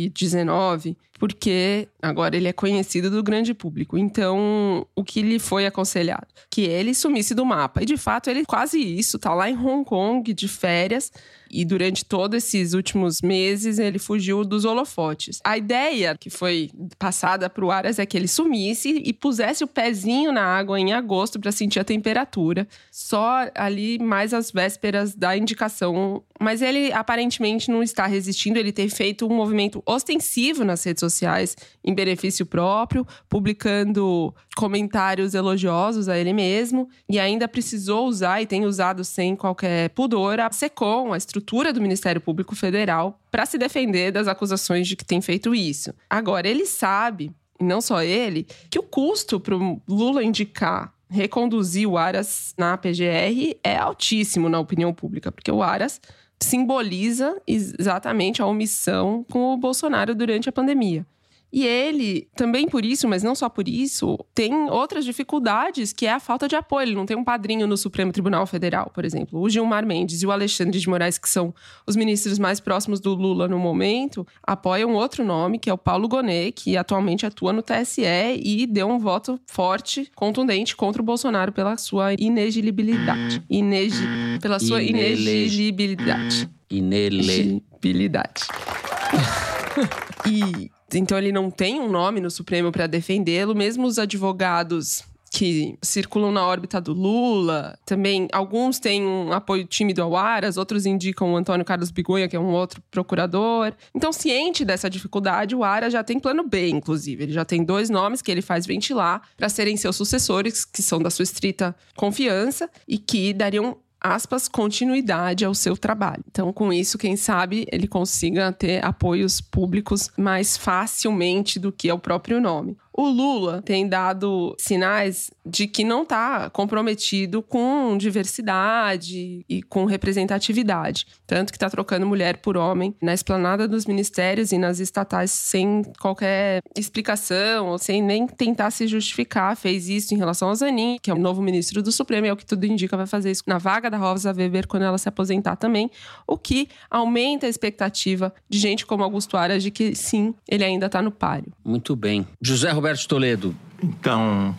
[0.08, 3.96] 2019, porque agora ele é conhecido do grande público.
[3.96, 6.26] Então, o que lhe foi aconselhado?
[6.50, 7.82] Que ele sumisse do mapa.
[7.82, 11.10] E de fato, ele quase isso, tá lá em Hong Kong de férias
[11.54, 15.38] e durante todos esses últimos meses ele fugiu dos holofotes.
[15.44, 19.68] A ideia que foi passada para o Aras é que ele sumisse e pusesse o
[19.68, 25.36] pezinho na água em agosto para sentir a temperatura, só ali mais às vésperas da
[25.36, 26.24] indicação.
[26.40, 31.56] Mas ele aparentemente não está resistindo, ele tem feito um movimento ostensivo nas redes sociais
[31.84, 38.64] em benefício próprio, publicando comentários elogiosos a ele mesmo e ainda precisou usar e tem
[38.64, 43.58] usado sem qualquer pudor a SECOM, a estrutura estrutura do Ministério Público Federal para se
[43.58, 45.92] defender das acusações de que tem feito isso.
[46.08, 47.30] Agora, ele sabe,
[47.60, 52.76] e não só ele, que o custo para o Lula indicar reconduzir o Aras na
[52.76, 56.00] PGR é altíssimo na opinião pública, porque o Aras
[56.40, 61.06] simboliza exatamente a omissão com o Bolsonaro durante a pandemia.
[61.54, 66.12] E ele, também por isso, mas não só por isso, tem outras dificuldades, que é
[66.12, 66.88] a falta de apoio.
[66.88, 69.40] Ele não tem um padrinho no Supremo Tribunal Federal, por exemplo.
[69.40, 71.54] O Gilmar Mendes e o Alexandre de Moraes, que são
[71.86, 76.08] os ministros mais próximos do Lula no momento, apoiam outro nome, que é o Paulo
[76.08, 78.02] Gonet, que atualmente atua no TSE
[78.42, 83.44] e deu um voto forte, contundente contra o Bolsonaro pela sua inelegibilidade.
[83.48, 84.04] Inegi...
[84.42, 86.50] Pela sua inelegibilidade.
[86.68, 88.42] Inelegibilidade.
[90.26, 95.04] e então ele não tem um nome no Supremo para defendê-lo, mesmo os advogados
[95.34, 97.76] que circulam na órbita do Lula.
[97.84, 102.36] Também alguns têm um apoio tímido ao Aras, outros indicam o Antônio Carlos Bigonha, que
[102.36, 103.72] é um outro procurador.
[103.92, 107.24] Então, ciente dessa dificuldade, o Aras já tem plano B, inclusive.
[107.24, 111.02] Ele já tem dois nomes que ele faz ventilar para serem seus sucessores, que são
[111.02, 116.22] da sua estrita confiança e que dariam aspas, continuidade ao seu trabalho.
[116.30, 121.94] Então, com isso, quem sabe ele consiga ter apoios públicos mais facilmente do que é
[121.94, 122.76] o próprio nome.
[122.96, 131.04] O Lula tem dado sinais de que não está comprometido com diversidade e com representatividade.
[131.26, 135.82] Tanto que está trocando mulher por homem na esplanada dos ministérios e nas estatais sem
[136.00, 139.56] qualquer explicação, ou sem nem tentar se justificar.
[139.56, 142.32] Fez isso em relação ao Zanin, que é o novo ministro do Supremo, e é
[142.32, 145.08] o que tudo indica vai fazer isso na vaga da Rosa Weber quando ela se
[145.08, 145.90] aposentar também,
[146.28, 150.86] o que aumenta a expectativa de gente como Augusto Aras de que sim, ele ainda
[150.86, 151.52] está no páreo.
[151.64, 152.24] Muito bem.
[152.40, 153.54] José Roberto Toledo.
[153.82, 154.54] Então,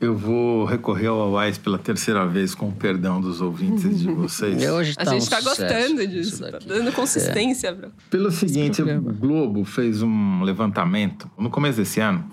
[0.00, 4.62] eu vou recorrer ao Awais pela terceira vez, com o perdão dos ouvintes de vocês.
[4.68, 7.68] Hoje tá a gente está um gostando disso, tá dando consistência.
[7.68, 7.88] É.
[8.10, 12.28] Pelo seguinte, o Globo fez um levantamento no começo desse ano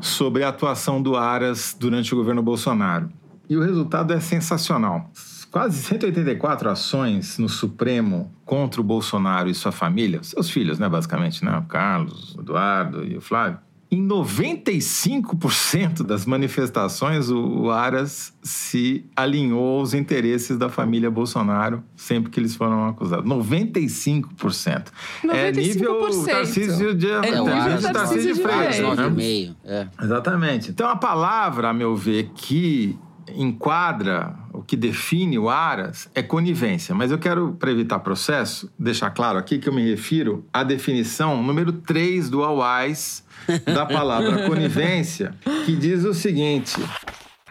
[0.00, 3.10] sobre a atuação do Aras durante o governo Bolsonaro.
[3.48, 5.10] E o resultado é sensacional.
[5.50, 11.42] Quase 184 ações no Supremo contra o Bolsonaro e sua família, seus filhos, né, basicamente,
[11.42, 11.56] né?
[11.56, 13.58] O Carlos, o Eduardo e o Flávio
[13.90, 22.38] em 95% das manifestações, o Aras se alinhou aos interesses da família Bolsonaro sempre que
[22.38, 23.24] eles foram acusados.
[23.24, 24.88] 95%.
[25.24, 25.32] 95%.
[25.32, 28.78] É nível Tarcísio de, é, é, nível de Tarcísio de Freitas.
[28.78, 29.54] Né?
[29.64, 29.88] É.
[30.02, 30.70] Exatamente.
[30.70, 32.98] Então, a palavra, a meu ver, que
[33.34, 36.94] enquadra, o que define o Aras é conivência.
[36.94, 41.42] Mas eu quero, para evitar processo, deixar claro aqui que eu me refiro à definição
[41.42, 43.24] número 3 do AUAIS,
[43.64, 46.76] da palavra conivência, que diz o seguinte: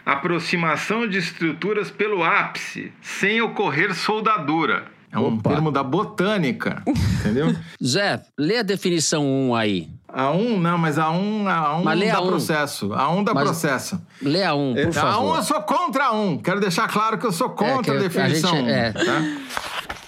[0.04, 4.97] aproximação de estruturas pelo ápice, sem ocorrer soldadura.
[5.10, 5.50] É um Opa.
[5.50, 6.82] termo da botânica,
[7.20, 7.54] entendeu?
[7.82, 9.88] Zé, lê a definição 1 aí.
[10.06, 12.92] A 1, não, mas a 1, a 1 mas dá a processo.
[12.94, 14.00] A 1 dá mas processo.
[14.22, 15.10] Lê a 1, por a favor.
[15.10, 16.38] A 1 eu sou contra a 1.
[16.38, 18.68] Quero deixar claro que eu sou contra é, a definição a gente, 1.
[18.68, 18.92] É.
[18.92, 19.22] Tá?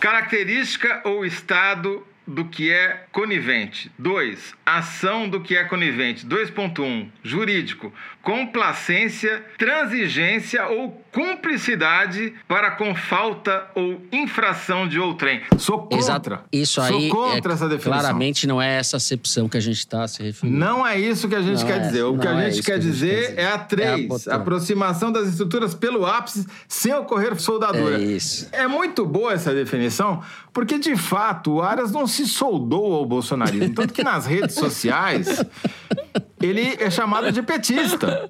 [0.00, 3.90] Característica ou estado do que é conivente.
[3.98, 4.54] 2.
[4.64, 6.26] Ação do que é conivente.
[6.26, 7.08] 2.1.
[7.22, 7.92] Jurídico.
[8.22, 15.42] Complacência, transigência ou cumplicidade para com falta ou infração de outrem.
[15.58, 15.98] Sou contra.
[15.98, 16.38] Exato.
[16.52, 17.08] Isso aí.
[17.08, 17.92] Sou contra é, essa definição.
[17.92, 20.58] Claramente não é essa acepção que a gente está se referindo.
[20.58, 22.02] Não é isso que a gente não quer é, dizer.
[22.04, 24.26] O que a é gente, quer, que a gente dizer quer dizer é a 3.
[24.26, 27.98] É a aproximação das estruturas pelo ápice sem ocorrer soldadura.
[27.98, 28.48] É isso.
[28.52, 33.74] É muito boa essa definição, porque de fato o Aras não se soldou ao bolsonarismo.
[33.74, 35.44] Tanto que nas redes sociais
[36.40, 38.28] ele é chamado de petista.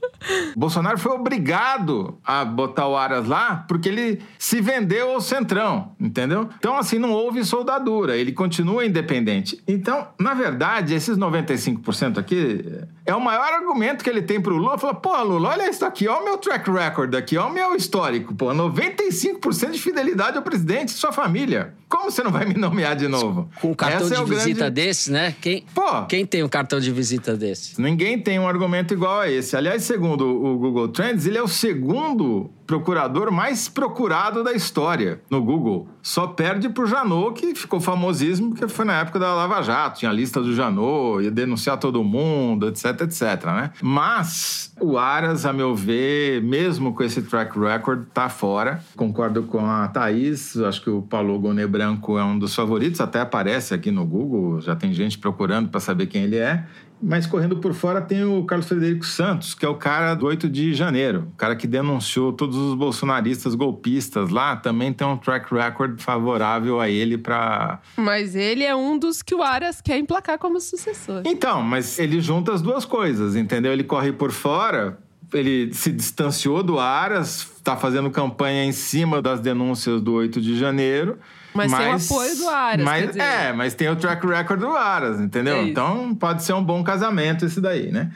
[0.57, 6.49] Bolsonaro foi obrigado a botar o Aras lá porque ele se vendeu ao centrão, entendeu?
[6.59, 9.63] Então, assim, não houve soldadura, ele continua independente.
[9.67, 12.65] Então, na verdade, esses 95% aqui
[13.07, 14.79] é o maior argumento que ele tem pro Lula.
[14.79, 17.77] Fala, pô, Lula, olha isso aqui, olha o meu track record aqui, olha o meu
[17.77, 21.75] histórico, pô, 95% de fidelidade ao presidente e sua família.
[21.89, 23.51] Como você não vai me nomear de novo?
[23.61, 24.75] Com um cartão Essa de é visita grande...
[24.75, 25.35] desse, né?
[25.41, 26.05] Quem, Pô.
[26.07, 27.70] quem tem um cartão de visita desse?
[27.79, 29.57] Ninguém tem um argumento igual a esse.
[29.57, 35.43] Aliás, segundo o Google Trends, ele é o segundo procurador mais procurado da história no
[35.43, 35.89] Google.
[36.01, 39.99] Só perde pro Janot, que ficou famosíssimo, porque foi na época da Lava Jato.
[39.99, 43.73] Tinha a lista do Janot, ia denunciar todo mundo, etc, etc, né?
[43.83, 48.81] Mas o Aras, a meu ver, mesmo com esse track record, tá fora.
[48.97, 53.21] Concordo com a Thaís, acho que o Paulo Gonet Branco é um dos favoritos, até
[53.21, 56.65] aparece aqui no Google, já tem gente procurando para saber quem ele é.
[57.03, 60.49] Mas correndo por fora tem o Carlos Frederico Santos, que é o cara do 8
[60.49, 65.53] de janeiro, o cara que denunciou todos os bolsonaristas golpistas lá, também tem um track
[65.55, 67.81] record favorável a ele para.
[67.97, 71.23] Mas ele é um dos que o Aras quer emplacar como sucessor.
[71.25, 73.73] Então, mas ele junta as duas coisas, entendeu?
[73.73, 74.99] Ele corre por fora,
[75.33, 80.59] ele se distanciou do Aras, está fazendo campanha em cima das denúncias do 8 de
[80.59, 81.19] janeiro.
[81.53, 83.21] Mas, tem o apoio do Aras, mas, quer dizer.
[83.21, 85.57] É, mas tem o track record do Aras, entendeu?
[85.57, 88.13] É então pode ser um bom casamento esse daí, né?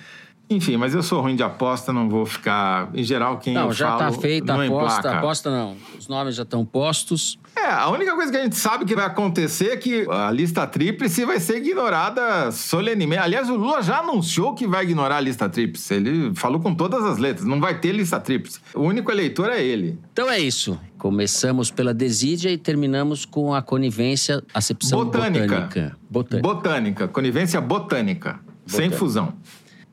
[0.49, 2.91] Enfim, mas eu sou ruim de aposta, não vou ficar.
[2.95, 4.99] Em geral, quem Não, eu já falo, tá feita a aposta.
[4.99, 5.19] emplaca.
[5.19, 5.77] Aposta não.
[5.99, 7.39] Os nomes já estão postos.
[7.57, 10.67] É, a única coisa que a gente sabe que vai acontecer é que a lista
[10.67, 13.23] tríplice vai ser ignorada solenemente.
[13.23, 15.95] Aliás, o Lula já anunciou que vai ignorar a lista tríplice.
[15.95, 18.61] Ele falou com todas as letras, não vai ter lista tríplice.
[18.75, 19.99] O único eleitor é ele.
[20.13, 20.79] Então é isso.
[21.05, 25.47] Começamos pela desídia e terminamos com a conivência, acepção Botânica.
[25.47, 25.97] botânica.
[26.09, 26.49] Botânica.
[26.49, 28.97] Botânica, conivência botânica, sem Botânica.
[28.97, 29.35] fusão.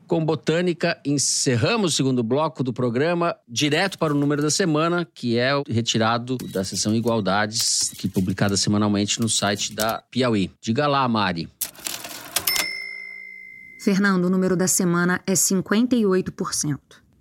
[0.06, 5.36] Com botânica, encerramos o segundo bloco do programa, direto para o número da semana, que
[5.36, 10.50] é o retirado da seção Igualdades, que é publicada semanalmente no site da Piauí.
[10.62, 11.46] Diga lá, Mari.
[13.84, 16.78] Fernando, o número da semana é 58%.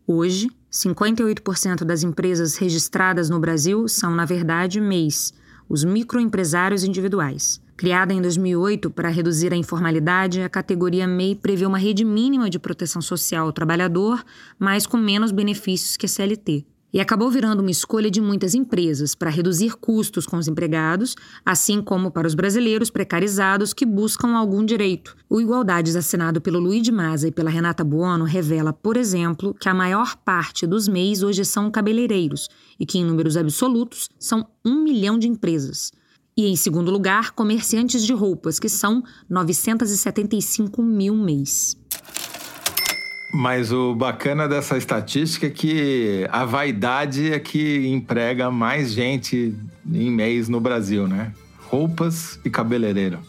[0.07, 5.33] Hoje, 58% das empresas registradas no Brasil são, na verdade, MEIs,
[5.67, 7.61] os microempresários individuais.
[7.75, 12.59] Criada em 2008 para reduzir a informalidade, a categoria MEI prevê uma rede mínima de
[12.59, 14.23] proteção social ao trabalhador,
[14.57, 16.65] mas com menos benefícios que a CLT.
[16.93, 21.15] E acabou virando uma escolha de muitas empresas para reduzir custos com os empregados,
[21.45, 25.15] assim como para os brasileiros precarizados que buscam algum direito.
[25.29, 29.69] O Igualdades, assinado pelo Luiz de Maza e pela Renata Buono, revela, por exemplo, que
[29.69, 34.83] a maior parte dos MEIs hoje são cabeleireiros e que, em números absolutos, são um
[34.83, 35.91] milhão de empresas.
[36.35, 41.77] E, em segundo lugar, comerciantes de roupas, que são 975 mil MEIs.
[43.33, 49.55] Mas o bacana dessa estatística é que a vaidade é que emprega mais gente
[49.89, 51.33] em mês no Brasil, né?
[51.69, 53.19] Roupas e cabeleireiro.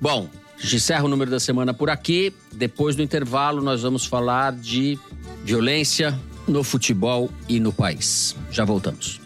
[0.00, 0.28] Bom,
[0.58, 2.32] a gente encerra o número da semana por aqui.
[2.52, 4.98] Depois do intervalo, nós vamos falar de
[5.42, 8.36] violência no futebol e no país.
[8.50, 9.25] Já voltamos.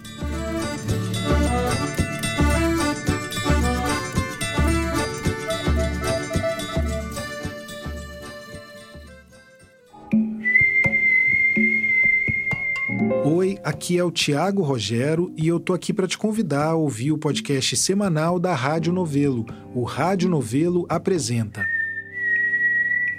[13.32, 17.12] Oi, aqui é o Tiago Rogero e eu tô aqui para te convidar a ouvir
[17.12, 19.46] o podcast semanal da Rádio Novelo.
[19.72, 21.64] O Rádio Novelo apresenta.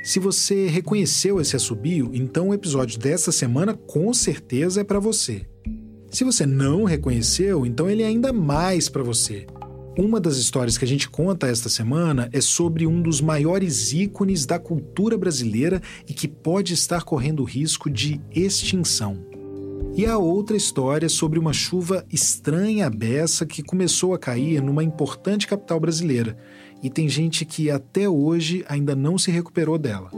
[0.04, 5.46] Se você reconheceu esse assobio, então o episódio dessa semana com certeza é para você.
[6.10, 9.48] Se você não reconheceu, então ele é ainda mais para você.
[9.98, 14.46] Uma das histórias que a gente conta esta semana é sobre um dos maiores ícones
[14.46, 19.31] da cultura brasileira e que pode estar correndo risco de extinção.
[20.02, 24.84] E a outra história sobre uma chuva estranha à beça que começou a cair numa
[24.84, 26.36] importante capital brasileira,
[26.82, 30.10] e tem gente que até hoje ainda não se recuperou dela.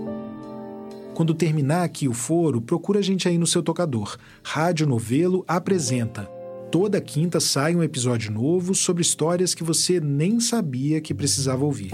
[1.13, 4.15] Quando terminar aqui o foro, procura a gente aí no seu tocador.
[4.41, 6.31] Rádio Novelo apresenta.
[6.71, 11.91] Toda quinta sai um episódio novo sobre histórias que você nem sabia que precisava ouvir.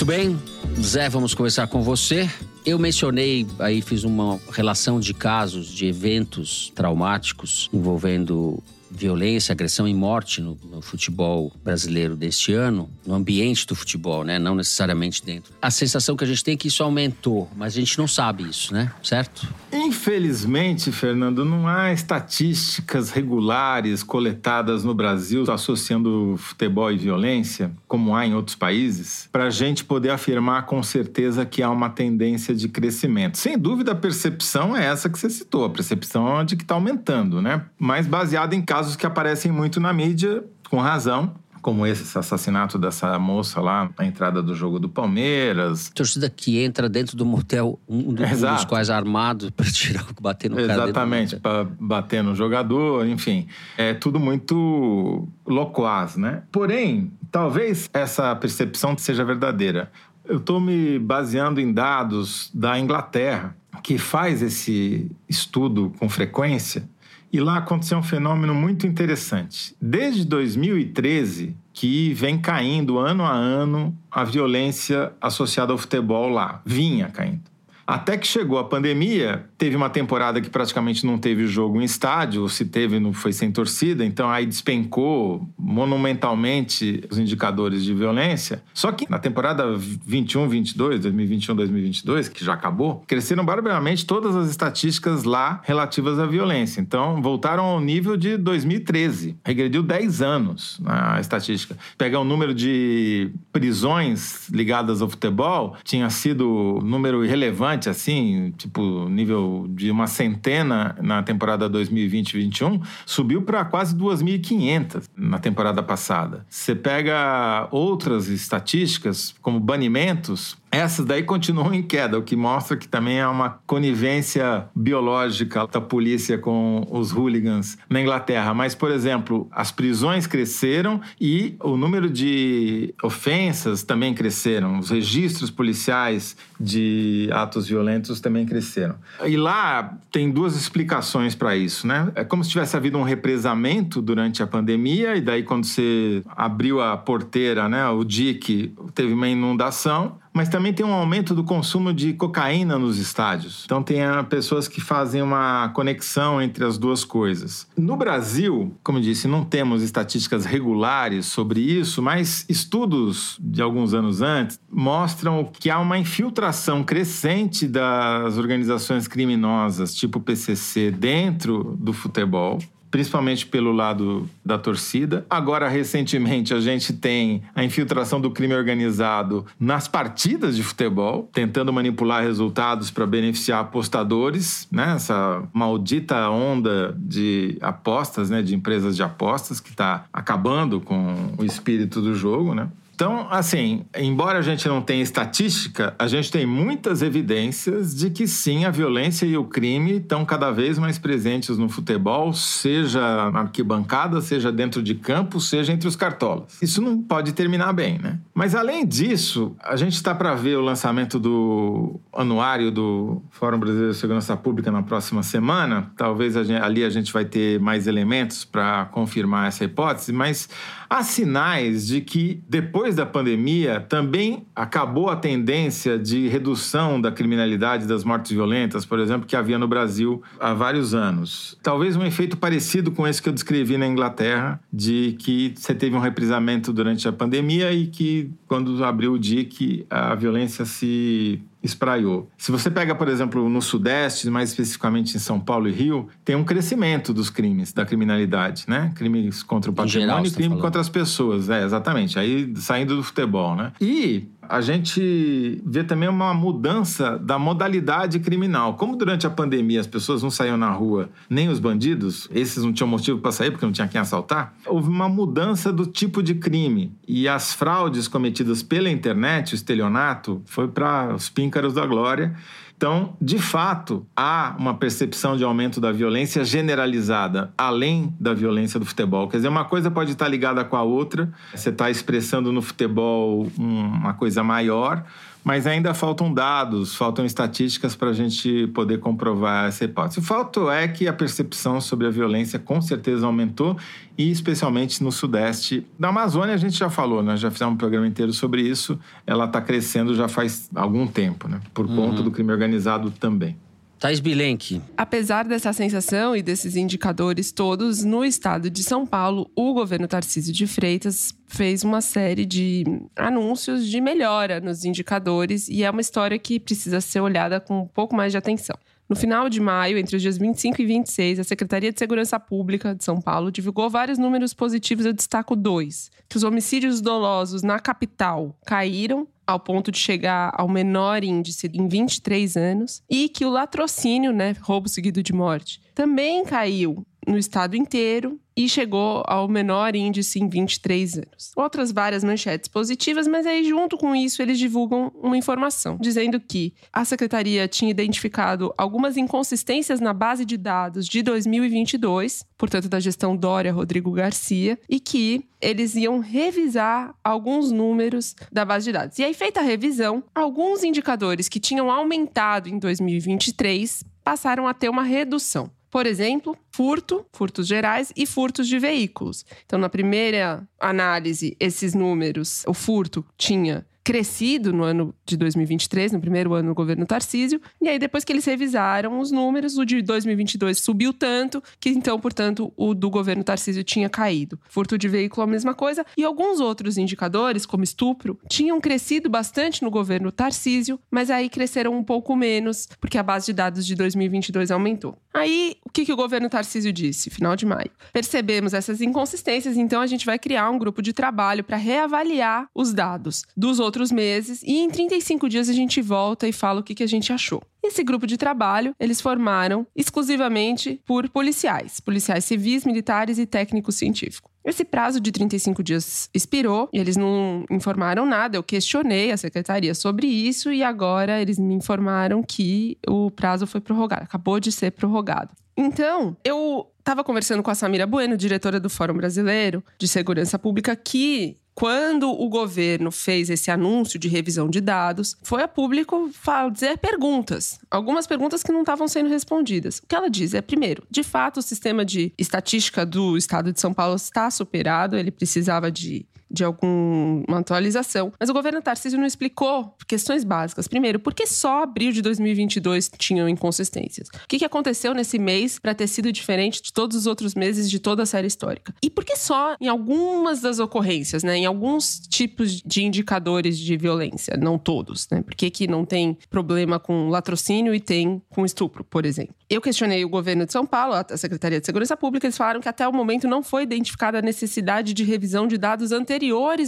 [0.00, 0.40] Muito bem,
[0.80, 2.26] Zé, vamos começar com você.
[2.64, 9.94] Eu mencionei, aí fiz uma relação de casos, de eventos traumáticos envolvendo violência, agressão e
[9.94, 14.38] morte no, no, futebol brasileiro deste ano, no ambiente do futebol, né?
[14.38, 15.52] Não necessariamente dentro.
[15.62, 18.48] A sensação que a gente tem é que isso aumentou, mas a gente não sabe
[18.48, 18.92] isso, né?
[19.02, 19.48] Certo?
[19.72, 28.26] Infelizmente, Fernando, não há estatísticas regulares coletadas no Brasil associando futebol e violência, como há
[28.26, 32.68] em outros países, para a gente poder afirmar com certeza que há uma tendência de
[32.68, 33.38] crescimento.
[33.38, 36.74] Sem dúvida, a percepção é essa que você citou, a percepção é de que está
[36.74, 37.64] aumentando, né?
[37.78, 43.18] Mas baseada em casos que aparecem muito na mídia, com razão, como esse assassinato dessa
[43.18, 45.90] moça lá na entrada do jogo do Palmeiras.
[45.94, 50.72] Torcida que entra dentro do motel, um, dos quais armado para tirar, bater no cara.
[50.84, 53.46] Exatamente, para bater no jogador, enfim.
[53.76, 56.42] É tudo muito loquaz, né?
[56.50, 59.90] Porém, talvez essa percepção seja verdadeira.
[60.24, 66.88] Eu estou me baseando em dados da Inglaterra, que faz esse estudo com frequência
[67.32, 69.74] e lá aconteceu um fenômeno muito interessante.
[69.80, 76.60] Desde 2013, que vem caindo ano a ano a violência associada ao futebol lá.
[76.64, 77.42] Vinha caindo.
[77.86, 82.48] Até que chegou a pandemia, teve uma temporada que praticamente não teve jogo em estádio,
[82.48, 88.62] se teve, não foi sem torcida, então aí despencou monumentalmente os indicadores de violência.
[88.72, 94.48] Só que na temporada 21, 22, 2021, 2022, que já acabou, cresceram barbaramente todas as
[94.48, 96.80] estatísticas lá relativas à violência.
[96.80, 101.76] Então voltaram ao nível de 2013, regrediu 10 anos a estatística.
[101.98, 109.49] Pegar o número de prisões ligadas ao futebol, tinha sido número irrelevante assim, tipo nível
[109.68, 116.46] de uma centena na temporada 2020-21, subiu para quase 2.500 na temporada passada.
[116.48, 122.86] Você pega outras estatísticas, como banimentos, essas daí continuam em queda, o que mostra que
[122.86, 128.54] também há uma conivência biológica da polícia com os hooligans na Inglaterra.
[128.54, 134.78] Mas, por exemplo, as prisões cresceram e o número de ofensas também cresceram.
[134.78, 138.94] Os registros policiais de atos violentos também cresceram.
[139.26, 142.12] E lá tem duas explicações para isso, né?
[142.14, 146.80] É como se tivesse havido um represamento durante a pandemia e daí quando você abriu
[146.80, 151.92] a porteira, né, o dique, teve uma inundação mas também tem um aumento do consumo
[151.92, 153.62] de cocaína nos estádios.
[153.64, 157.66] Então tem ah, pessoas que fazem uma conexão entre as duas coisas.
[157.76, 164.22] No Brasil, como disse, não temos estatísticas regulares sobre isso, mas estudos de alguns anos
[164.22, 172.58] antes mostram que há uma infiltração crescente das organizações criminosas, tipo PCC, dentro do futebol
[172.90, 175.24] principalmente pelo lado da torcida.
[175.30, 181.72] Agora, recentemente, a gente tem a infiltração do crime organizado nas partidas de futebol, tentando
[181.72, 184.94] manipular resultados para beneficiar apostadores, né?
[184.96, 188.42] Essa maldita onda de apostas, né?
[188.42, 192.68] De empresas de apostas que está acabando com o espírito do jogo, né?
[193.00, 198.28] Então, assim, embora a gente não tenha estatística, a gente tem muitas evidências de que
[198.28, 203.40] sim, a violência e o crime estão cada vez mais presentes no futebol, seja na
[203.40, 206.60] arquibancada, seja dentro de campo, seja entre os cartolas.
[206.60, 208.18] Isso não pode terminar bem, né?
[208.34, 213.92] Mas além disso, a gente está para ver o lançamento do anuário do Fórum Brasileiro
[213.92, 215.90] de Segurança Pública na próxima semana.
[215.96, 220.50] Talvez a gente, ali a gente vai ter mais elementos para confirmar essa hipótese, mas
[220.88, 227.12] há sinais de que depois depois da pandemia, também acabou a tendência de redução da
[227.12, 231.56] criminalidade das mortes violentas, por exemplo, que havia no Brasil há vários anos.
[231.62, 235.94] Talvez um efeito parecido com esse que eu descrevi na Inglaterra, de que você teve
[235.94, 242.30] um reprisamento durante a pandemia e que, quando abriu o DIC, a violência se espraiou.
[242.38, 246.36] Se você pega, por exemplo, no Sudeste, mais especificamente em São Paulo e Rio, tem
[246.36, 248.92] um crescimento dos crimes, da criminalidade, né?
[248.94, 251.50] Crimes contra o patrimônio e crime tá contra as pessoas.
[251.50, 252.18] É, exatamente.
[252.18, 253.72] Aí saindo do futebol, né?
[253.80, 258.74] E a gente vê também uma mudança da modalidade criminal.
[258.74, 262.72] Como durante a pandemia as pessoas não saíam na rua, nem os bandidos, esses não
[262.72, 266.34] tinham motivo para sair porque não tinha quem assaltar, houve uma mudança do tipo de
[266.34, 266.92] crime.
[267.06, 272.34] E as fraudes cometidas pela internet, o estelionato, foi para os píncaros da glória.
[272.80, 278.86] Então, de fato, há uma percepção de aumento da violência generalizada, além da violência do
[278.86, 279.28] futebol.
[279.28, 281.30] Quer dizer, uma coisa pode estar ligada com a outra.
[281.54, 285.04] Você está expressando no futebol uma coisa maior,
[285.42, 290.20] mas ainda faltam dados, faltam estatísticas para a gente poder comprovar essa hipótese.
[290.20, 293.76] O fato é que a percepção sobre a violência com certeza aumentou,
[294.18, 295.86] e especialmente no Sudeste.
[295.98, 297.36] Na Amazônia a gente já falou, nós né?
[297.38, 301.60] já fizemos um programa inteiro sobre isso, ela está crescendo já faz algum tempo, né?
[301.72, 301.96] por uhum.
[301.96, 303.56] conta do crime organizado também.
[304.00, 304.80] Thais Bilenque.
[304.96, 310.54] Apesar dessa sensação e desses indicadores todos, no estado de São Paulo, o governo Tarcísio
[310.54, 312.82] de Freitas fez uma série de
[313.14, 317.86] anúncios de melhora nos indicadores e é uma história que precisa ser olhada com um
[317.86, 318.76] pouco mais de atenção.
[319.10, 322.94] No final de maio, entre os dias 25 e 26, a Secretaria de Segurança Pública
[322.94, 325.04] de São Paulo divulgou vários números positivos.
[325.04, 330.68] Eu destaco dois: que os homicídios dolosos na capital caíram ao ponto de chegar ao
[330.68, 336.44] menor índice em 23 anos, e que o latrocínio, né, roubo seguido de morte, também
[336.44, 341.52] caiu no estado inteiro e chegou ao menor índice em 23 anos.
[341.56, 346.74] Outras várias manchetes positivas, mas aí junto com isso eles divulgam uma informação dizendo que
[346.92, 353.36] a secretaria tinha identificado algumas inconsistências na base de dados de 2022, portanto da gestão
[353.36, 359.18] Dória Rodrigo Garcia, e que eles iam revisar alguns números da base de dados.
[359.18, 364.88] E aí feita a revisão, alguns indicadores que tinham aumentado em 2023 passaram a ter
[364.88, 365.70] uma redução.
[365.90, 369.44] Por exemplo, furto, furtos gerais e furtos de veículos.
[369.66, 376.20] Então, na primeira análise, esses números, o furto tinha crescido no ano de 2023, no
[376.20, 380.02] primeiro ano do governo Tarcísio, e aí depois que eles revisaram os números, o de
[380.02, 384.58] 2022 subiu tanto que então, portanto, o do governo Tarcísio tinha caído.
[384.68, 389.80] Furto de veículo a mesma coisa, e alguns outros indicadores, como estupro, tinham crescido bastante
[389.80, 393.94] no governo Tarcísio, mas aí cresceram um pouco menos, porque a base de dados de
[393.94, 395.16] 2022 aumentou.
[395.32, 397.92] Aí, o que, que o governo Tarcísio disse, final de maio?
[398.12, 402.92] Percebemos essas inconsistências, então a gente vai criar um grupo de trabalho para reavaliar os
[402.92, 406.82] dados dos outros outros meses e em 35 dias a gente volta e fala o
[406.82, 407.62] que, que a gente achou.
[407.82, 414.50] Esse grupo de trabalho eles formaram exclusivamente por policiais, policiais civis, militares e técnicos científicos.
[414.64, 418.56] Esse prazo de 35 dias expirou e eles não informaram nada.
[418.56, 423.80] Eu questionei a secretaria sobre isso e agora eles me informaram que o prazo foi
[423.80, 425.54] prorrogado, acabou de ser prorrogado.
[425.76, 430.94] Então, eu estava conversando com a Samira Bueno, diretora do Fórum Brasileiro de Segurança Pública,
[430.94, 436.98] que quando o governo fez esse anúncio de revisão de dados, foi a público fazer
[436.98, 437.80] perguntas.
[437.90, 439.96] Algumas perguntas que não estavam sendo respondidas.
[439.96, 443.80] O que ela diz é, primeiro, de fato, o sistema de estatística do estado de
[443.80, 448.32] São Paulo está superado, ele precisava de de alguma atualização.
[448.38, 450.88] Mas o governo Tarcísio não explicou questões básicas.
[450.88, 454.28] Primeiro, por que só abril de 2022 tinham inconsistências?
[454.28, 457.98] O que, aconteceu nesse mês para ter sido diferente de todos os outros meses de
[457.98, 458.94] toda a série histórica?
[459.02, 461.56] E por que só em algumas das ocorrências, né?
[461.56, 465.42] Em alguns tipos de indicadores de violência, não todos, né?
[465.42, 469.54] Por que, que não tem problema com latrocínio e tem com estupro, por exemplo?
[469.68, 472.88] Eu questionei o governo de São Paulo, a Secretaria de Segurança Pública, eles falaram que
[472.88, 476.39] até o momento não foi identificada a necessidade de revisão de dados anteriores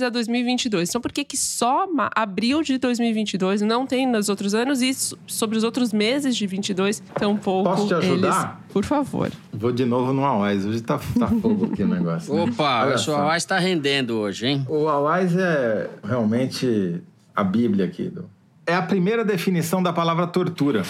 [0.03, 0.89] a 2022.
[0.89, 4.93] Então, por que, que só abril de 2022 não tem nos outros anos e
[5.27, 7.71] sobre os outros meses de 22 tão pouco?
[7.71, 8.61] Posso te ajudar?
[8.61, 8.73] Eles...
[8.73, 9.31] Por favor.
[9.53, 10.65] Vou de novo no Awais.
[10.65, 12.35] Hoje tá, tá fogo aqui o negócio.
[12.35, 12.43] Né?
[12.43, 14.67] Opa, o seu Awais tá rendendo hoje, hein?
[14.69, 17.03] O Awais é realmente
[17.35, 18.29] a Bíblia aqui do
[18.67, 20.83] é a primeira definição da palavra tortura.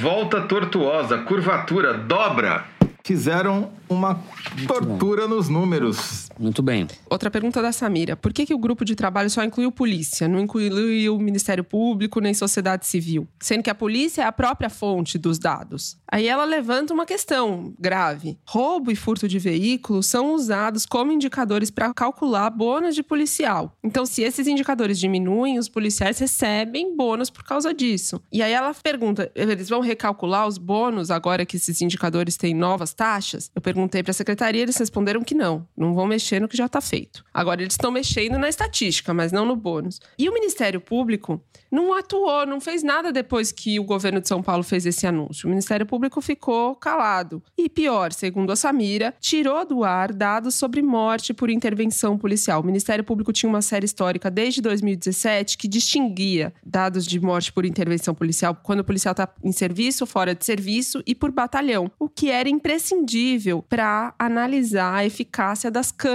[0.00, 2.64] Volta tortuosa, curvatura, dobra.
[3.04, 4.18] Fizeram uma
[4.66, 6.23] tortura nos números.
[6.38, 6.86] Muito bem.
[7.08, 10.40] Outra pergunta da Samira: por que, que o grupo de trabalho só incluiu polícia, não
[10.40, 13.28] incluiu o Ministério Público nem sociedade civil?
[13.40, 15.96] Sendo que a polícia é a própria fonte dos dados.
[16.10, 21.70] Aí ela levanta uma questão grave: roubo e furto de veículos são usados como indicadores
[21.70, 23.76] para calcular bônus de policial.
[23.82, 28.20] Então, se esses indicadores diminuem, os policiais recebem bônus por causa disso.
[28.32, 32.92] E aí ela pergunta: eles vão recalcular os bônus agora que esses indicadores têm novas
[32.92, 33.50] taxas?
[33.54, 36.66] Eu perguntei para a secretaria, eles responderam que não, não vão mexer no que já
[36.66, 37.24] está feito.
[37.32, 40.00] Agora, eles estão mexendo na estatística, mas não no bônus.
[40.18, 44.42] E o Ministério Público não atuou, não fez nada depois que o governo de São
[44.42, 45.46] Paulo fez esse anúncio.
[45.46, 47.42] O Ministério Público ficou calado.
[47.58, 52.60] E pior, segundo a Samira, tirou do ar dados sobre morte por intervenção policial.
[52.60, 57.64] O Ministério Público tinha uma série histórica desde 2017 que distinguia dados de morte por
[57.64, 62.08] intervenção policial quando o policial está em serviço, fora de serviço e por batalhão, o
[62.08, 66.13] que era imprescindível para analisar a eficácia das câmeras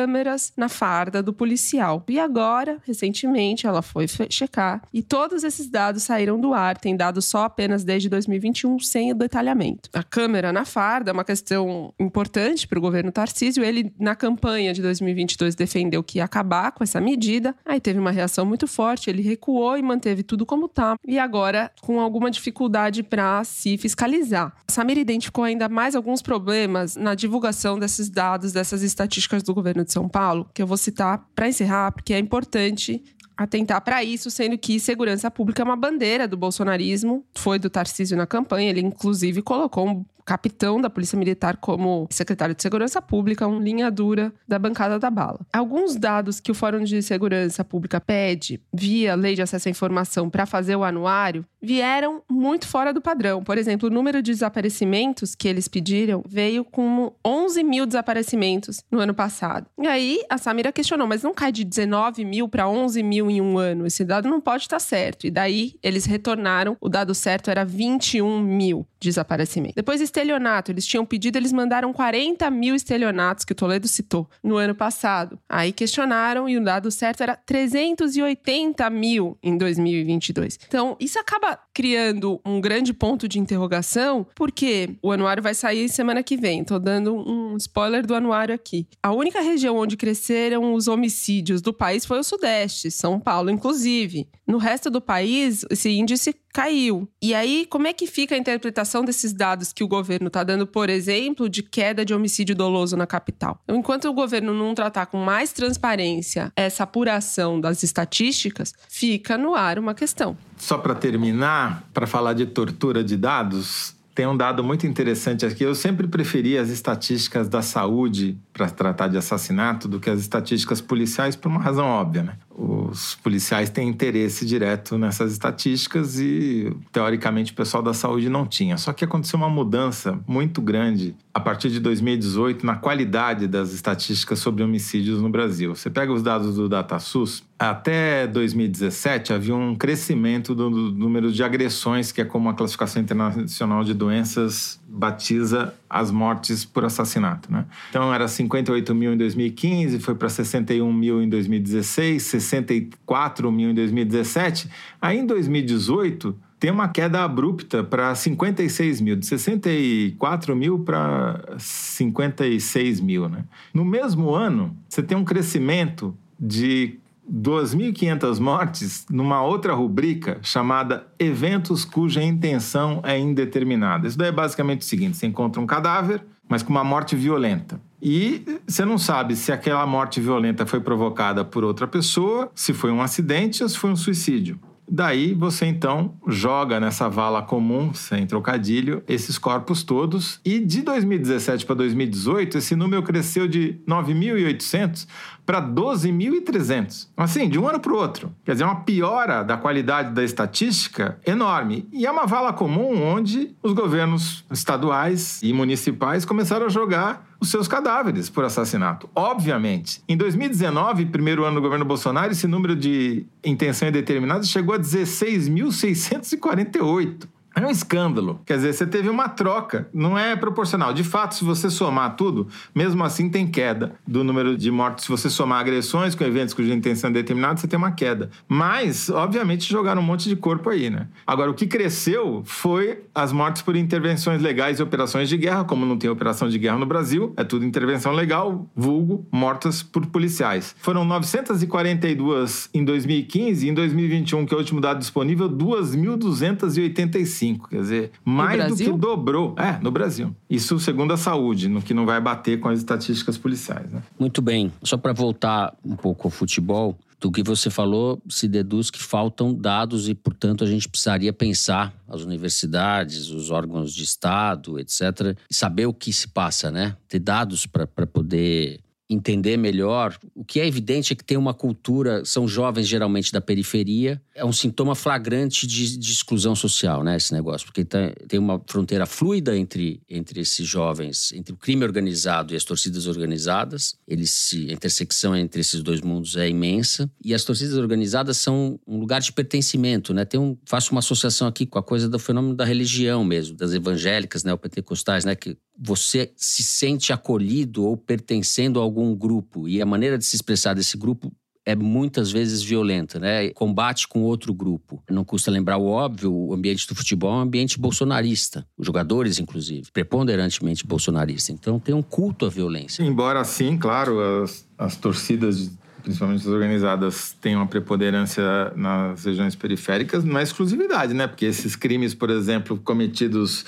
[0.55, 2.03] na farda do policial.
[2.07, 7.25] E agora, recentemente, ela foi checar e todos esses dados saíram do ar, tem dados
[7.25, 9.89] só apenas desde 2021, sem detalhamento.
[9.93, 13.63] A câmera na farda é uma questão importante para o governo Tarcísio.
[13.63, 17.55] Ele, na campanha de 2022, defendeu que ia acabar com essa medida.
[17.65, 20.95] Aí teve uma reação muito forte, ele recuou e manteve tudo como está.
[21.07, 24.55] E agora, com alguma dificuldade para se fiscalizar.
[24.69, 29.93] Samir identificou ainda mais alguns problemas na divulgação desses dados, dessas estatísticas do governo de
[29.93, 33.03] São Paulo, que eu vou citar para encerrar, porque é importante
[33.35, 38.17] atentar para isso, sendo que segurança pública é uma bandeira do bolsonarismo, foi do Tarcísio
[38.17, 43.47] na campanha, ele inclusive colocou um capitão da Polícia Militar como secretário de Segurança Pública,
[43.47, 45.39] um linha dura da bancada da bala.
[45.51, 50.29] Alguns dados que o Fórum de Segurança Pública pede via Lei de Acesso à Informação
[50.29, 53.43] para fazer o anuário vieram muito fora do padrão.
[53.43, 58.99] Por exemplo, o número de desaparecimentos que eles pediram veio com 11 mil desaparecimentos no
[58.99, 59.67] ano passado.
[59.81, 63.41] E aí a Samira questionou, mas não cai de 19 mil para 11 mil em
[63.41, 63.85] um ano?
[63.85, 65.27] Esse dado não pode estar certo.
[65.27, 69.75] E daí eles retornaram, o dado certo era 21 mil desaparecimentos.
[69.75, 70.71] Depois, estelionato.
[70.71, 75.39] Eles tinham pedido, eles mandaram 40 mil estelionatos, que o Toledo citou, no ano passado.
[75.47, 80.59] Aí questionaram e o dado certo era 380 mil em 2022.
[80.67, 86.23] Então, isso acaba criando um grande ponto de interrogação, porque o anuário vai sair semana
[86.23, 86.63] que vem.
[86.63, 88.87] Tô dando um spoiler do anuário aqui.
[89.01, 94.27] A única região onde cresceram os homicídios do país foi o Sudeste, São Paulo, inclusive.
[94.47, 97.07] No resto do país, esse índice caiu.
[97.21, 100.65] E aí, como é que fica a interpretação desses dados que o governo está dando,
[100.65, 103.59] por exemplo, de queda de homicídio doloso na capital?
[103.63, 109.55] Então, enquanto o governo não tratar com mais transparência essa apuração das estatísticas, fica no
[109.55, 110.37] ar uma questão.
[110.57, 115.63] Só para terminar, para falar de tortura de dados, tem um dado muito interessante aqui.
[115.63, 120.81] Eu sempre preferi as estatísticas da saúde para tratar de assassinato do que as estatísticas
[120.81, 122.33] policiais por uma razão óbvia, né?
[122.59, 128.77] os policiais têm interesse direto nessas estatísticas e, teoricamente, o pessoal da saúde não tinha.
[128.77, 134.39] Só que aconteceu uma mudança muito grande a partir de 2018 na qualidade das estatísticas
[134.39, 135.73] sobre homicídios no Brasil.
[135.73, 142.11] Você pega os dados do DataSUS, até 2017 havia um crescimento do número de agressões,
[142.11, 147.51] que é como a classificação internacional de doenças batiza as mortes por assassinato.
[147.51, 147.65] Né?
[147.89, 153.73] Então, era 58 mil em 2015, foi para 61 mil em 2016, 64 mil em
[153.73, 154.69] 2017.
[155.01, 162.99] Aí, em 2018, tem uma queda abrupta para 56 mil, de 64 mil para 56
[162.99, 163.29] mil.
[163.29, 163.45] Né?
[163.73, 166.99] No mesmo ano, você tem um crescimento de
[167.31, 174.07] 2.500 mortes numa outra rubrica chamada Eventos cuja intenção é indeterminada.
[174.07, 177.79] Isso daí é basicamente o seguinte: você encontra um cadáver, mas com uma morte violenta.
[178.01, 182.91] E você não sabe se aquela morte violenta foi provocada por outra pessoa, se foi
[182.91, 184.59] um acidente ou se foi um suicídio.
[184.91, 190.41] Daí você então joga nessa vala comum, sem trocadilho, esses corpos todos.
[190.43, 195.07] E de 2017 para 2018, esse número cresceu de 9.800
[195.49, 197.07] para 12.300.
[197.17, 198.31] Assim, de um ano para o outro.
[198.45, 201.87] Quer dizer, uma piora da qualidade da estatística enorme.
[201.91, 207.49] E é uma vala comum onde os governos estaduais e municipais começaram a jogar os
[207.49, 209.09] seus cadáveres por assassinato.
[209.15, 210.03] Obviamente.
[210.07, 217.27] Em 2019, primeiro ano do governo Bolsonaro, esse número de intenção indeterminada chegou a 16.648.
[217.59, 218.39] É um escândalo.
[218.45, 220.93] Quer dizer, você teve uma troca, não é proporcional.
[220.93, 225.03] De fato, se você somar tudo, mesmo assim tem queda do número de mortes.
[225.03, 228.29] Se você somar agressões com eventos cuja intenção é determinada, você tem uma queda.
[228.47, 231.07] Mas, obviamente, jogaram um monte de corpo aí, né?
[231.27, 235.65] Agora, o que cresceu foi as mortes por intervenções legais e operações de guerra.
[235.65, 240.05] Como não tem operação de guerra no Brasil, é tudo intervenção legal, vulgo, mortas por
[240.05, 240.73] policiais.
[240.79, 247.48] Foram 942 em 2015 e em 2021, que é o último dado disponível, 2.285.
[247.57, 249.55] Quer dizer, mais do que dobrou.
[249.57, 250.35] É, no Brasil.
[250.49, 253.91] Isso segundo a saúde, no que não vai bater com as estatísticas policiais.
[253.91, 254.01] Né?
[254.19, 254.71] Muito bem.
[254.83, 259.53] Só para voltar um pouco ao futebol, do que você falou, se deduz que faltam
[259.53, 265.53] dados e, portanto, a gente precisaria pensar as universidades, os órgãos de Estado, etc., e
[265.53, 266.95] saber o que se passa, né?
[267.09, 268.79] Ter dados para poder
[269.09, 270.17] entender melhor.
[270.35, 274.45] O que é evidente é que tem uma cultura, são jovens geralmente da periferia, é
[274.45, 279.05] um sintoma flagrante de, de exclusão social, né, esse negócio, porque tá, tem uma fronteira
[279.05, 283.97] fluida entre, entre esses jovens, entre o crime organizado e as torcidas organizadas.
[284.07, 288.79] Eles se, a intersecção entre esses dois mundos é imensa e as torcidas organizadas são
[288.85, 290.23] um lugar de pertencimento, né?
[290.25, 293.73] Tem um, faço uma associação aqui com a coisa do fenômeno da religião mesmo, das
[293.73, 299.81] evangélicas, né, pentecostais, né, que você se sente acolhido ou pertencendo a algum grupo e
[299.81, 301.31] a maneira de se expressar desse grupo
[301.65, 303.49] é muitas vezes violenta, né?
[303.51, 305.03] Combate com outro grupo.
[305.09, 308.65] Não custa lembrar o óbvio, o ambiente do futebol é um ambiente bolsonarista.
[308.75, 311.51] Os jogadores, inclusive, preponderantemente bolsonarista.
[311.51, 313.03] Então tem um culto à violência.
[313.03, 315.71] Embora sim, claro, as, as torcidas
[316.01, 321.27] principalmente as organizadas, tenham uma preponderância nas regiões periféricas, não é exclusividade, né?
[321.27, 323.65] Porque esses crimes, por exemplo, cometidos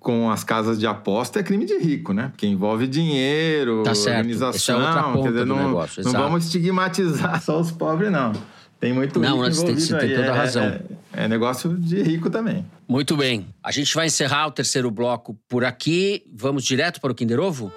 [0.00, 2.28] com as casas de aposta é crime de rico, né?
[2.32, 4.16] Porque envolve dinheiro, tá certo.
[4.16, 4.80] organização.
[4.80, 8.32] É outra ponta quer dizer, não, negócio, não vamos estigmatizar só os pobres, não.
[8.80, 10.64] Tem muito Não, rico tem- envolvido você tem toda a É- razão.
[10.64, 12.64] É, é negócio de rico também.
[12.88, 13.46] Muito bem.
[13.62, 16.24] A gente vai encerrar o terceiro bloco por aqui.
[16.34, 17.70] Vamos direto para o Kinder Ovo?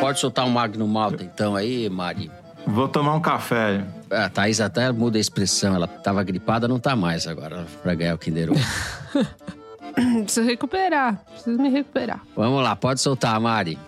[0.00, 2.30] Pode soltar um Magnum Malta então aí, Mari.
[2.66, 3.84] Vou tomar um café.
[4.10, 5.74] A Thaís até muda a expressão.
[5.74, 8.60] Ela tava gripada, não tá mais agora para ganhar o Kinder Ovo.
[10.24, 11.24] Preciso recuperar.
[11.24, 12.22] Preciso me recuperar.
[12.36, 13.78] Vamos lá, pode soltar, Mari.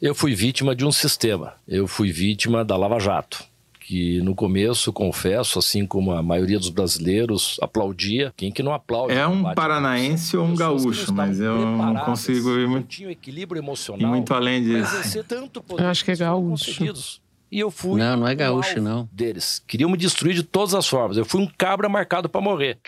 [0.00, 1.54] Eu fui vítima de um sistema.
[1.66, 3.44] Eu fui vítima da Lava Jato.
[3.78, 8.32] Que no começo, confesso, assim como a maioria dos brasileiros, aplaudia.
[8.36, 9.12] Quem que não aplaude?
[9.12, 13.62] É um paranaense ou um gaúcho, mas eu não consigo ir muito, tinham equilíbrio ir
[13.62, 14.08] emocional.
[14.08, 15.24] muito além disso.
[15.78, 16.84] Eu acho que é gaúcho.
[17.52, 18.00] E eu fui.
[18.00, 19.06] Não, não é um gaúcho, não.
[19.12, 19.62] Deles.
[19.68, 21.18] Queriam me destruir de todas as formas.
[21.18, 22.78] Eu fui um cabra marcado para morrer.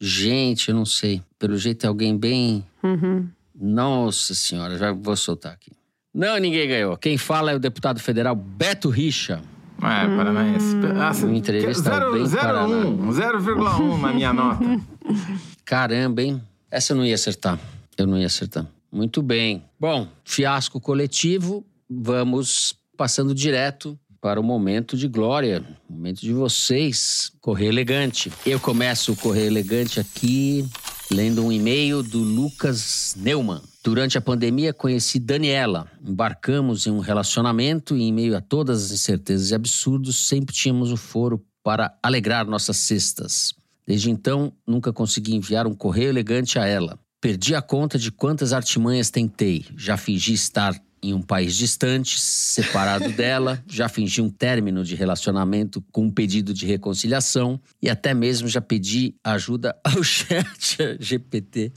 [0.00, 1.20] Gente, eu não sei.
[1.40, 2.64] Pelo jeito é alguém bem.
[2.84, 3.28] Uhum.
[3.52, 5.72] Nossa senhora, já vou soltar aqui.
[6.14, 6.96] Não, ninguém ganhou.
[6.96, 9.42] Quem fala é o deputado federal Beto Richa.
[9.78, 10.76] É, paranaense.
[10.98, 14.64] Ah, você- Uma entrevista zero- bem 0,1 0,1 na minha nota.
[15.64, 16.40] Caramba, hein?
[16.70, 17.58] Essa eu não ia acertar.
[17.98, 18.66] Eu não ia acertar.
[18.90, 19.64] Muito bem.
[19.80, 21.64] Bom, fiasco coletivo.
[21.90, 25.64] Vamos passando direto para o momento de glória.
[25.88, 27.30] Momento de vocês.
[27.40, 28.32] Correr elegante.
[28.44, 30.68] Eu começo o Correr Elegante aqui
[31.10, 33.62] lendo um e-mail do Lucas Neumann.
[33.84, 35.88] Durante a pandemia, conheci Daniela.
[36.04, 40.90] Embarcamos em um relacionamento e, em meio a todas as incertezas e absurdos, sempre tínhamos
[40.90, 43.54] o foro para alegrar nossas cestas.
[43.86, 46.98] Desde então, nunca consegui enviar um correio elegante a ela.
[47.20, 49.64] Perdi a conta de quantas artimanhas tentei.
[49.76, 55.84] Já fingi estar em um país distante, separado dela, já fingi um término de relacionamento
[55.92, 61.72] com um pedido de reconciliação e até mesmo já pedi ajuda ao chat GPT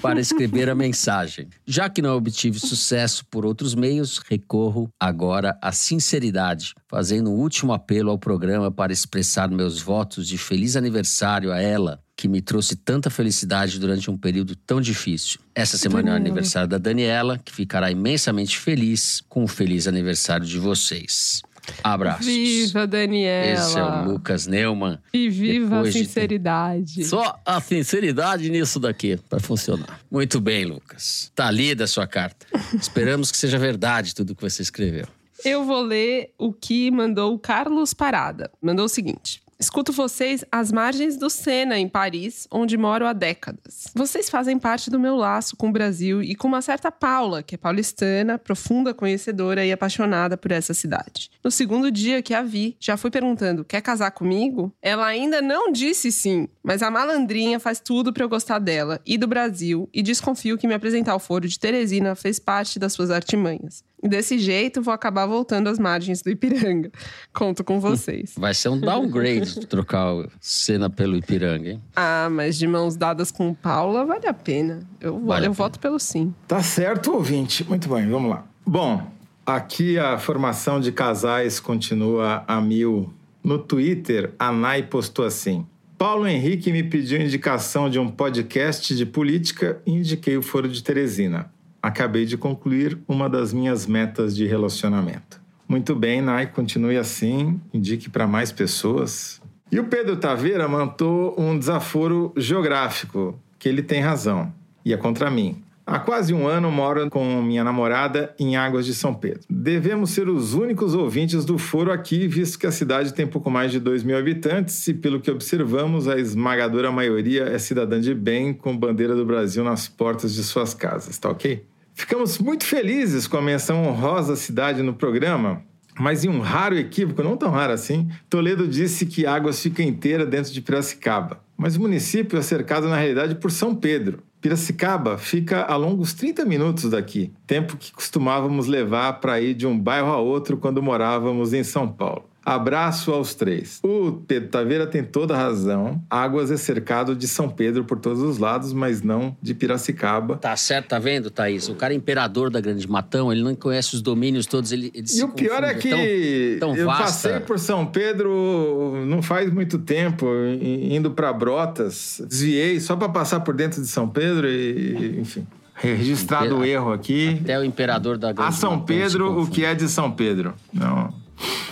[0.00, 1.48] para escrever a mensagem.
[1.66, 7.72] Já que não obtive sucesso por outros meios, recorro agora à sinceridade, fazendo um último
[7.72, 12.74] apelo ao programa para expressar meus votos de feliz aniversário a ela, que me trouxe
[12.76, 15.38] tanta felicidade durante um período tão difícil.
[15.54, 20.46] Essa semana é o aniversário da Daniela, que ficará imensamente feliz com o feliz aniversário
[20.46, 21.42] de vocês.
[21.82, 22.24] Abraços.
[22.26, 23.60] Viva, Daniela.
[23.60, 24.98] Esse é o Lucas Neumann.
[25.12, 27.04] E viva a Depois de- sinceridade.
[27.04, 30.00] Só a sinceridade nisso daqui para funcionar.
[30.10, 31.30] Muito bem, Lucas.
[31.34, 32.46] Tá lida a sua carta.
[32.80, 35.06] Esperamos que seja verdade tudo que você escreveu.
[35.44, 38.50] Eu vou ler o que mandou o Carlos Parada.
[38.62, 39.42] Mandou o seguinte.
[39.58, 43.86] Escuto vocês às margens do Sena, em Paris, onde moro há décadas.
[43.94, 47.54] Vocês fazem parte do meu laço com o Brasil e com uma certa Paula, que
[47.54, 51.30] é paulistana, profunda conhecedora e apaixonada por essa cidade.
[51.42, 54.70] No segundo dia que a vi, já fui perguntando: quer casar comigo?
[54.82, 59.16] Ela ainda não disse sim, mas a malandrinha faz tudo pra eu gostar dela e
[59.16, 63.10] do Brasil e desconfio que me apresentar ao foro de Teresina fez parte das suas
[63.10, 63.82] artimanhas.
[64.06, 66.90] E desse jeito vou acabar voltando às margens do Ipiranga.
[67.34, 68.34] Conto com vocês.
[68.38, 71.82] Vai ser um downgrade trocar cena pelo Ipiranga, hein?
[71.96, 74.80] Ah, mas de mãos dadas com Paula vale a pena.
[75.00, 75.54] Eu, Vale a eu pena.
[75.54, 76.32] voto pelo sim.
[76.46, 77.64] Tá certo, ouvinte.
[77.68, 78.46] Muito bem, vamos lá.
[78.64, 79.10] Bom,
[79.44, 83.12] aqui a formação de casais continua a mil.
[83.42, 85.66] No Twitter, a Nai postou assim.
[85.98, 90.82] Paulo Henrique me pediu indicação de um podcast de política e indiquei o Foro de
[90.82, 91.50] Teresina.
[91.86, 95.40] Acabei de concluir uma das minhas metas de relacionamento.
[95.68, 99.40] Muito bem, Nai, continue assim, indique para mais pessoas.
[99.70, 104.52] E o Pedro Taveira mandou um desaforo geográfico, que ele tem razão,
[104.84, 105.62] e é contra mim.
[105.86, 109.42] Há quase um ano moro com minha namorada em Águas de São Pedro.
[109.48, 113.70] Devemos ser os únicos ouvintes do foro aqui, visto que a cidade tem pouco mais
[113.70, 118.52] de 2 mil habitantes e, pelo que observamos, a esmagadora maioria é cidadã de bem
[118.52, 121.64] com bandeira do Brasil nas portas de suas casas, tá ok?
[121.98, 125.62] Ficamos muito felizes com a menção honrosa à cidade no programa,
[125.98, 130.26] mas em um raro equívoco, não tão raro assim, Toledo disse que Águas fica inteira
[130.26, 131.40] dentro de Piracicaba.
[131.56, 134.22] Mas o município é cercado, na realidade, por São Pedro.
[134.42, 139.76] Piracicaba fica a longos 30 minutos daqui, tempo que costumávamos levar para ir de um
[139.76, 142.28] bairro a outro quando morávamos em São Paulo.
[142.46, 143.80] Abraço aos três.
[143.82, 146.00] O Pedro Taveira tem toda a razão.
[146.08, 150.36] Águas é cercado de São Pedro por todos os lados, mas não de Piracicaba.
[150.36, 151.68] Tá certo, tá vendo, Thaís?
[151.68, 155.08] O cara é imperador da Grande Matão, ele não conhece os domínios todos, ele, ele
[155.12, 159.76] E o pior é que tão, tão eu passei por São Pedro não faz muito
[159.80, 160.26] tempo,
[160.62, 165.44] indo para Brotas, desviei só para passar por dentro de São Pedro e, enfim,
[165.74, 167.40] registrado o erro aqui.
[167.42, 170.54] Até o imperador da Grande A São Matão Pedro, o que é de São Pedro.
[170.72, 171.25] Não.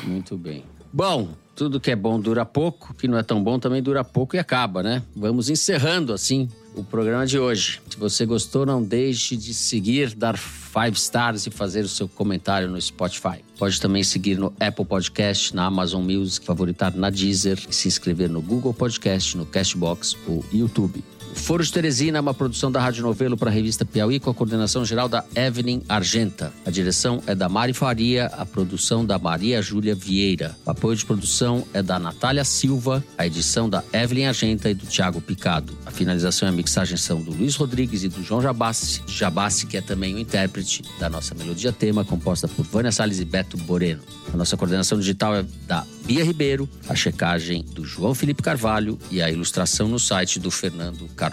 [0.05, 0.65] Muito bem.
[0.93, 4.37] Bom, tudo que é bom dura pouco, que não é tão bom também dura pouco
[4.37, 5.03] e acaba, né?
[5.15, 7.81] Vamos encerrando assim o programa de hoje.
[7.89, 12.69] Se você gostou, não deixe de seguir, dar five stars e fazer o seu comentário
[12.69, 13.45] no Spotify.
[13.59, 18.29] Pode também seguir no Apple Podcast, na Amazon Music, favoritar na Deezer e se inscrever
[18.29, 21.03] no Google Podcast, no Castbox ou YouTube.
[21.35, 24.35] Foro de Teresina é uma produção da Rádio Novelo para a revista Piauí com a
[24.35, 26.53] coordenação geral da Evelyn Argenta.
[26.65, 30.57] A direção é da Mari Faria, a produção da Maria Júlia Vieira.
[30.65, 34.87] O apoio de produção é da Natália Silva, a edição da Evelyn Argenta e do
[34.87, 35.77] Tiago Picado.
[35.85, 39.03] A finalização e a mixagem são do Luiz Rodrigues e do João Jabassi.
[39.07, 43.25] Jabassi, que é também o intérprete da nossa melodia tema, composta por Vânia Salles e
[43.25, 44.03] Beto Boreno.
[44.33, 49.21] A nossa coordenação digital é da Bia Ribeiro, a checagem do João Felipe Carvalho e
[49.21, 51.24] a ilustração no site do Fernando Carvalho.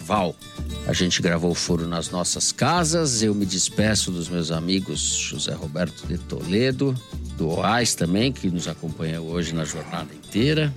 [0.87, 3.21] A gente gravou o foro nas nossas casas.
[3.21, 6.95] Eu me despeço dos meus amigos José Roberto de Toledo,
[7.37, 10.73] do OAS também, que nos acompanhou hoje na jornada inteira.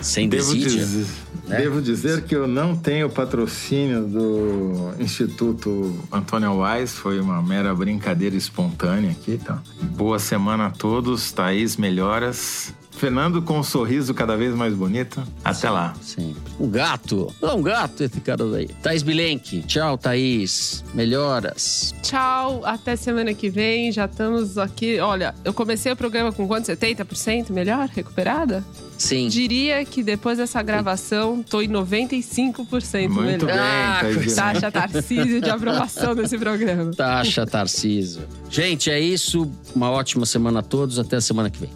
[0.00, 0.84] Sem Devo desídia.
[0.84, 1.06] dizer,
[1.46, 1.56] né?
[1.58, 8.34] devo dizer que eu não tenho patrocínio do Instituto Antônio Wise, foi uma mera brincadeira
[8.34, 9.38] espontânea aqui.
[9.40, 9.60] Então.
[9.96, 12.74] Boa semana a todos, Thaís, melhoras.
[13.02, 15.20] Fernando com um sorriso cada vez mais bonito.
[15.44, 15.92] Até lá.
[16.00, 16.40] Sempre.
[16.60, 17.34] Um gato.
[17.42, 18.68] Não, um gato esse cara daí.
[18.80, 19.60] Thaís Bilenque.
[19.64, 20.84] Tchau, Thaís.
[20.94, 21.92] Melhoras.
[22.00, 23.90] Tchau, até semana que vem.
[23.90, 25.00] Já estamos aqui.
[25.00, 26.66] Olha, eu comecei o programa com quanto?
[26.66, 27.88] 70% melhor?
[27.88, 28.64] Recuperada?
[28.96, 29.26] Sim.
[29.26, 33.46] Diria que depois dessa gravação, tô em 95% Muito melhor.
[33.46, 34.34] bem, Ah, Thaís.
[34.36, 36.92] Taxa Tarcísio de aprovação desse programa.
[36.92, 38.20] Taxa Tarciso.
[38.48, 39.50] Gente, é isso.
[39.74, 41.00] Uma ótima semana a todos.
[41.00, 41.70] Até a semana que vem.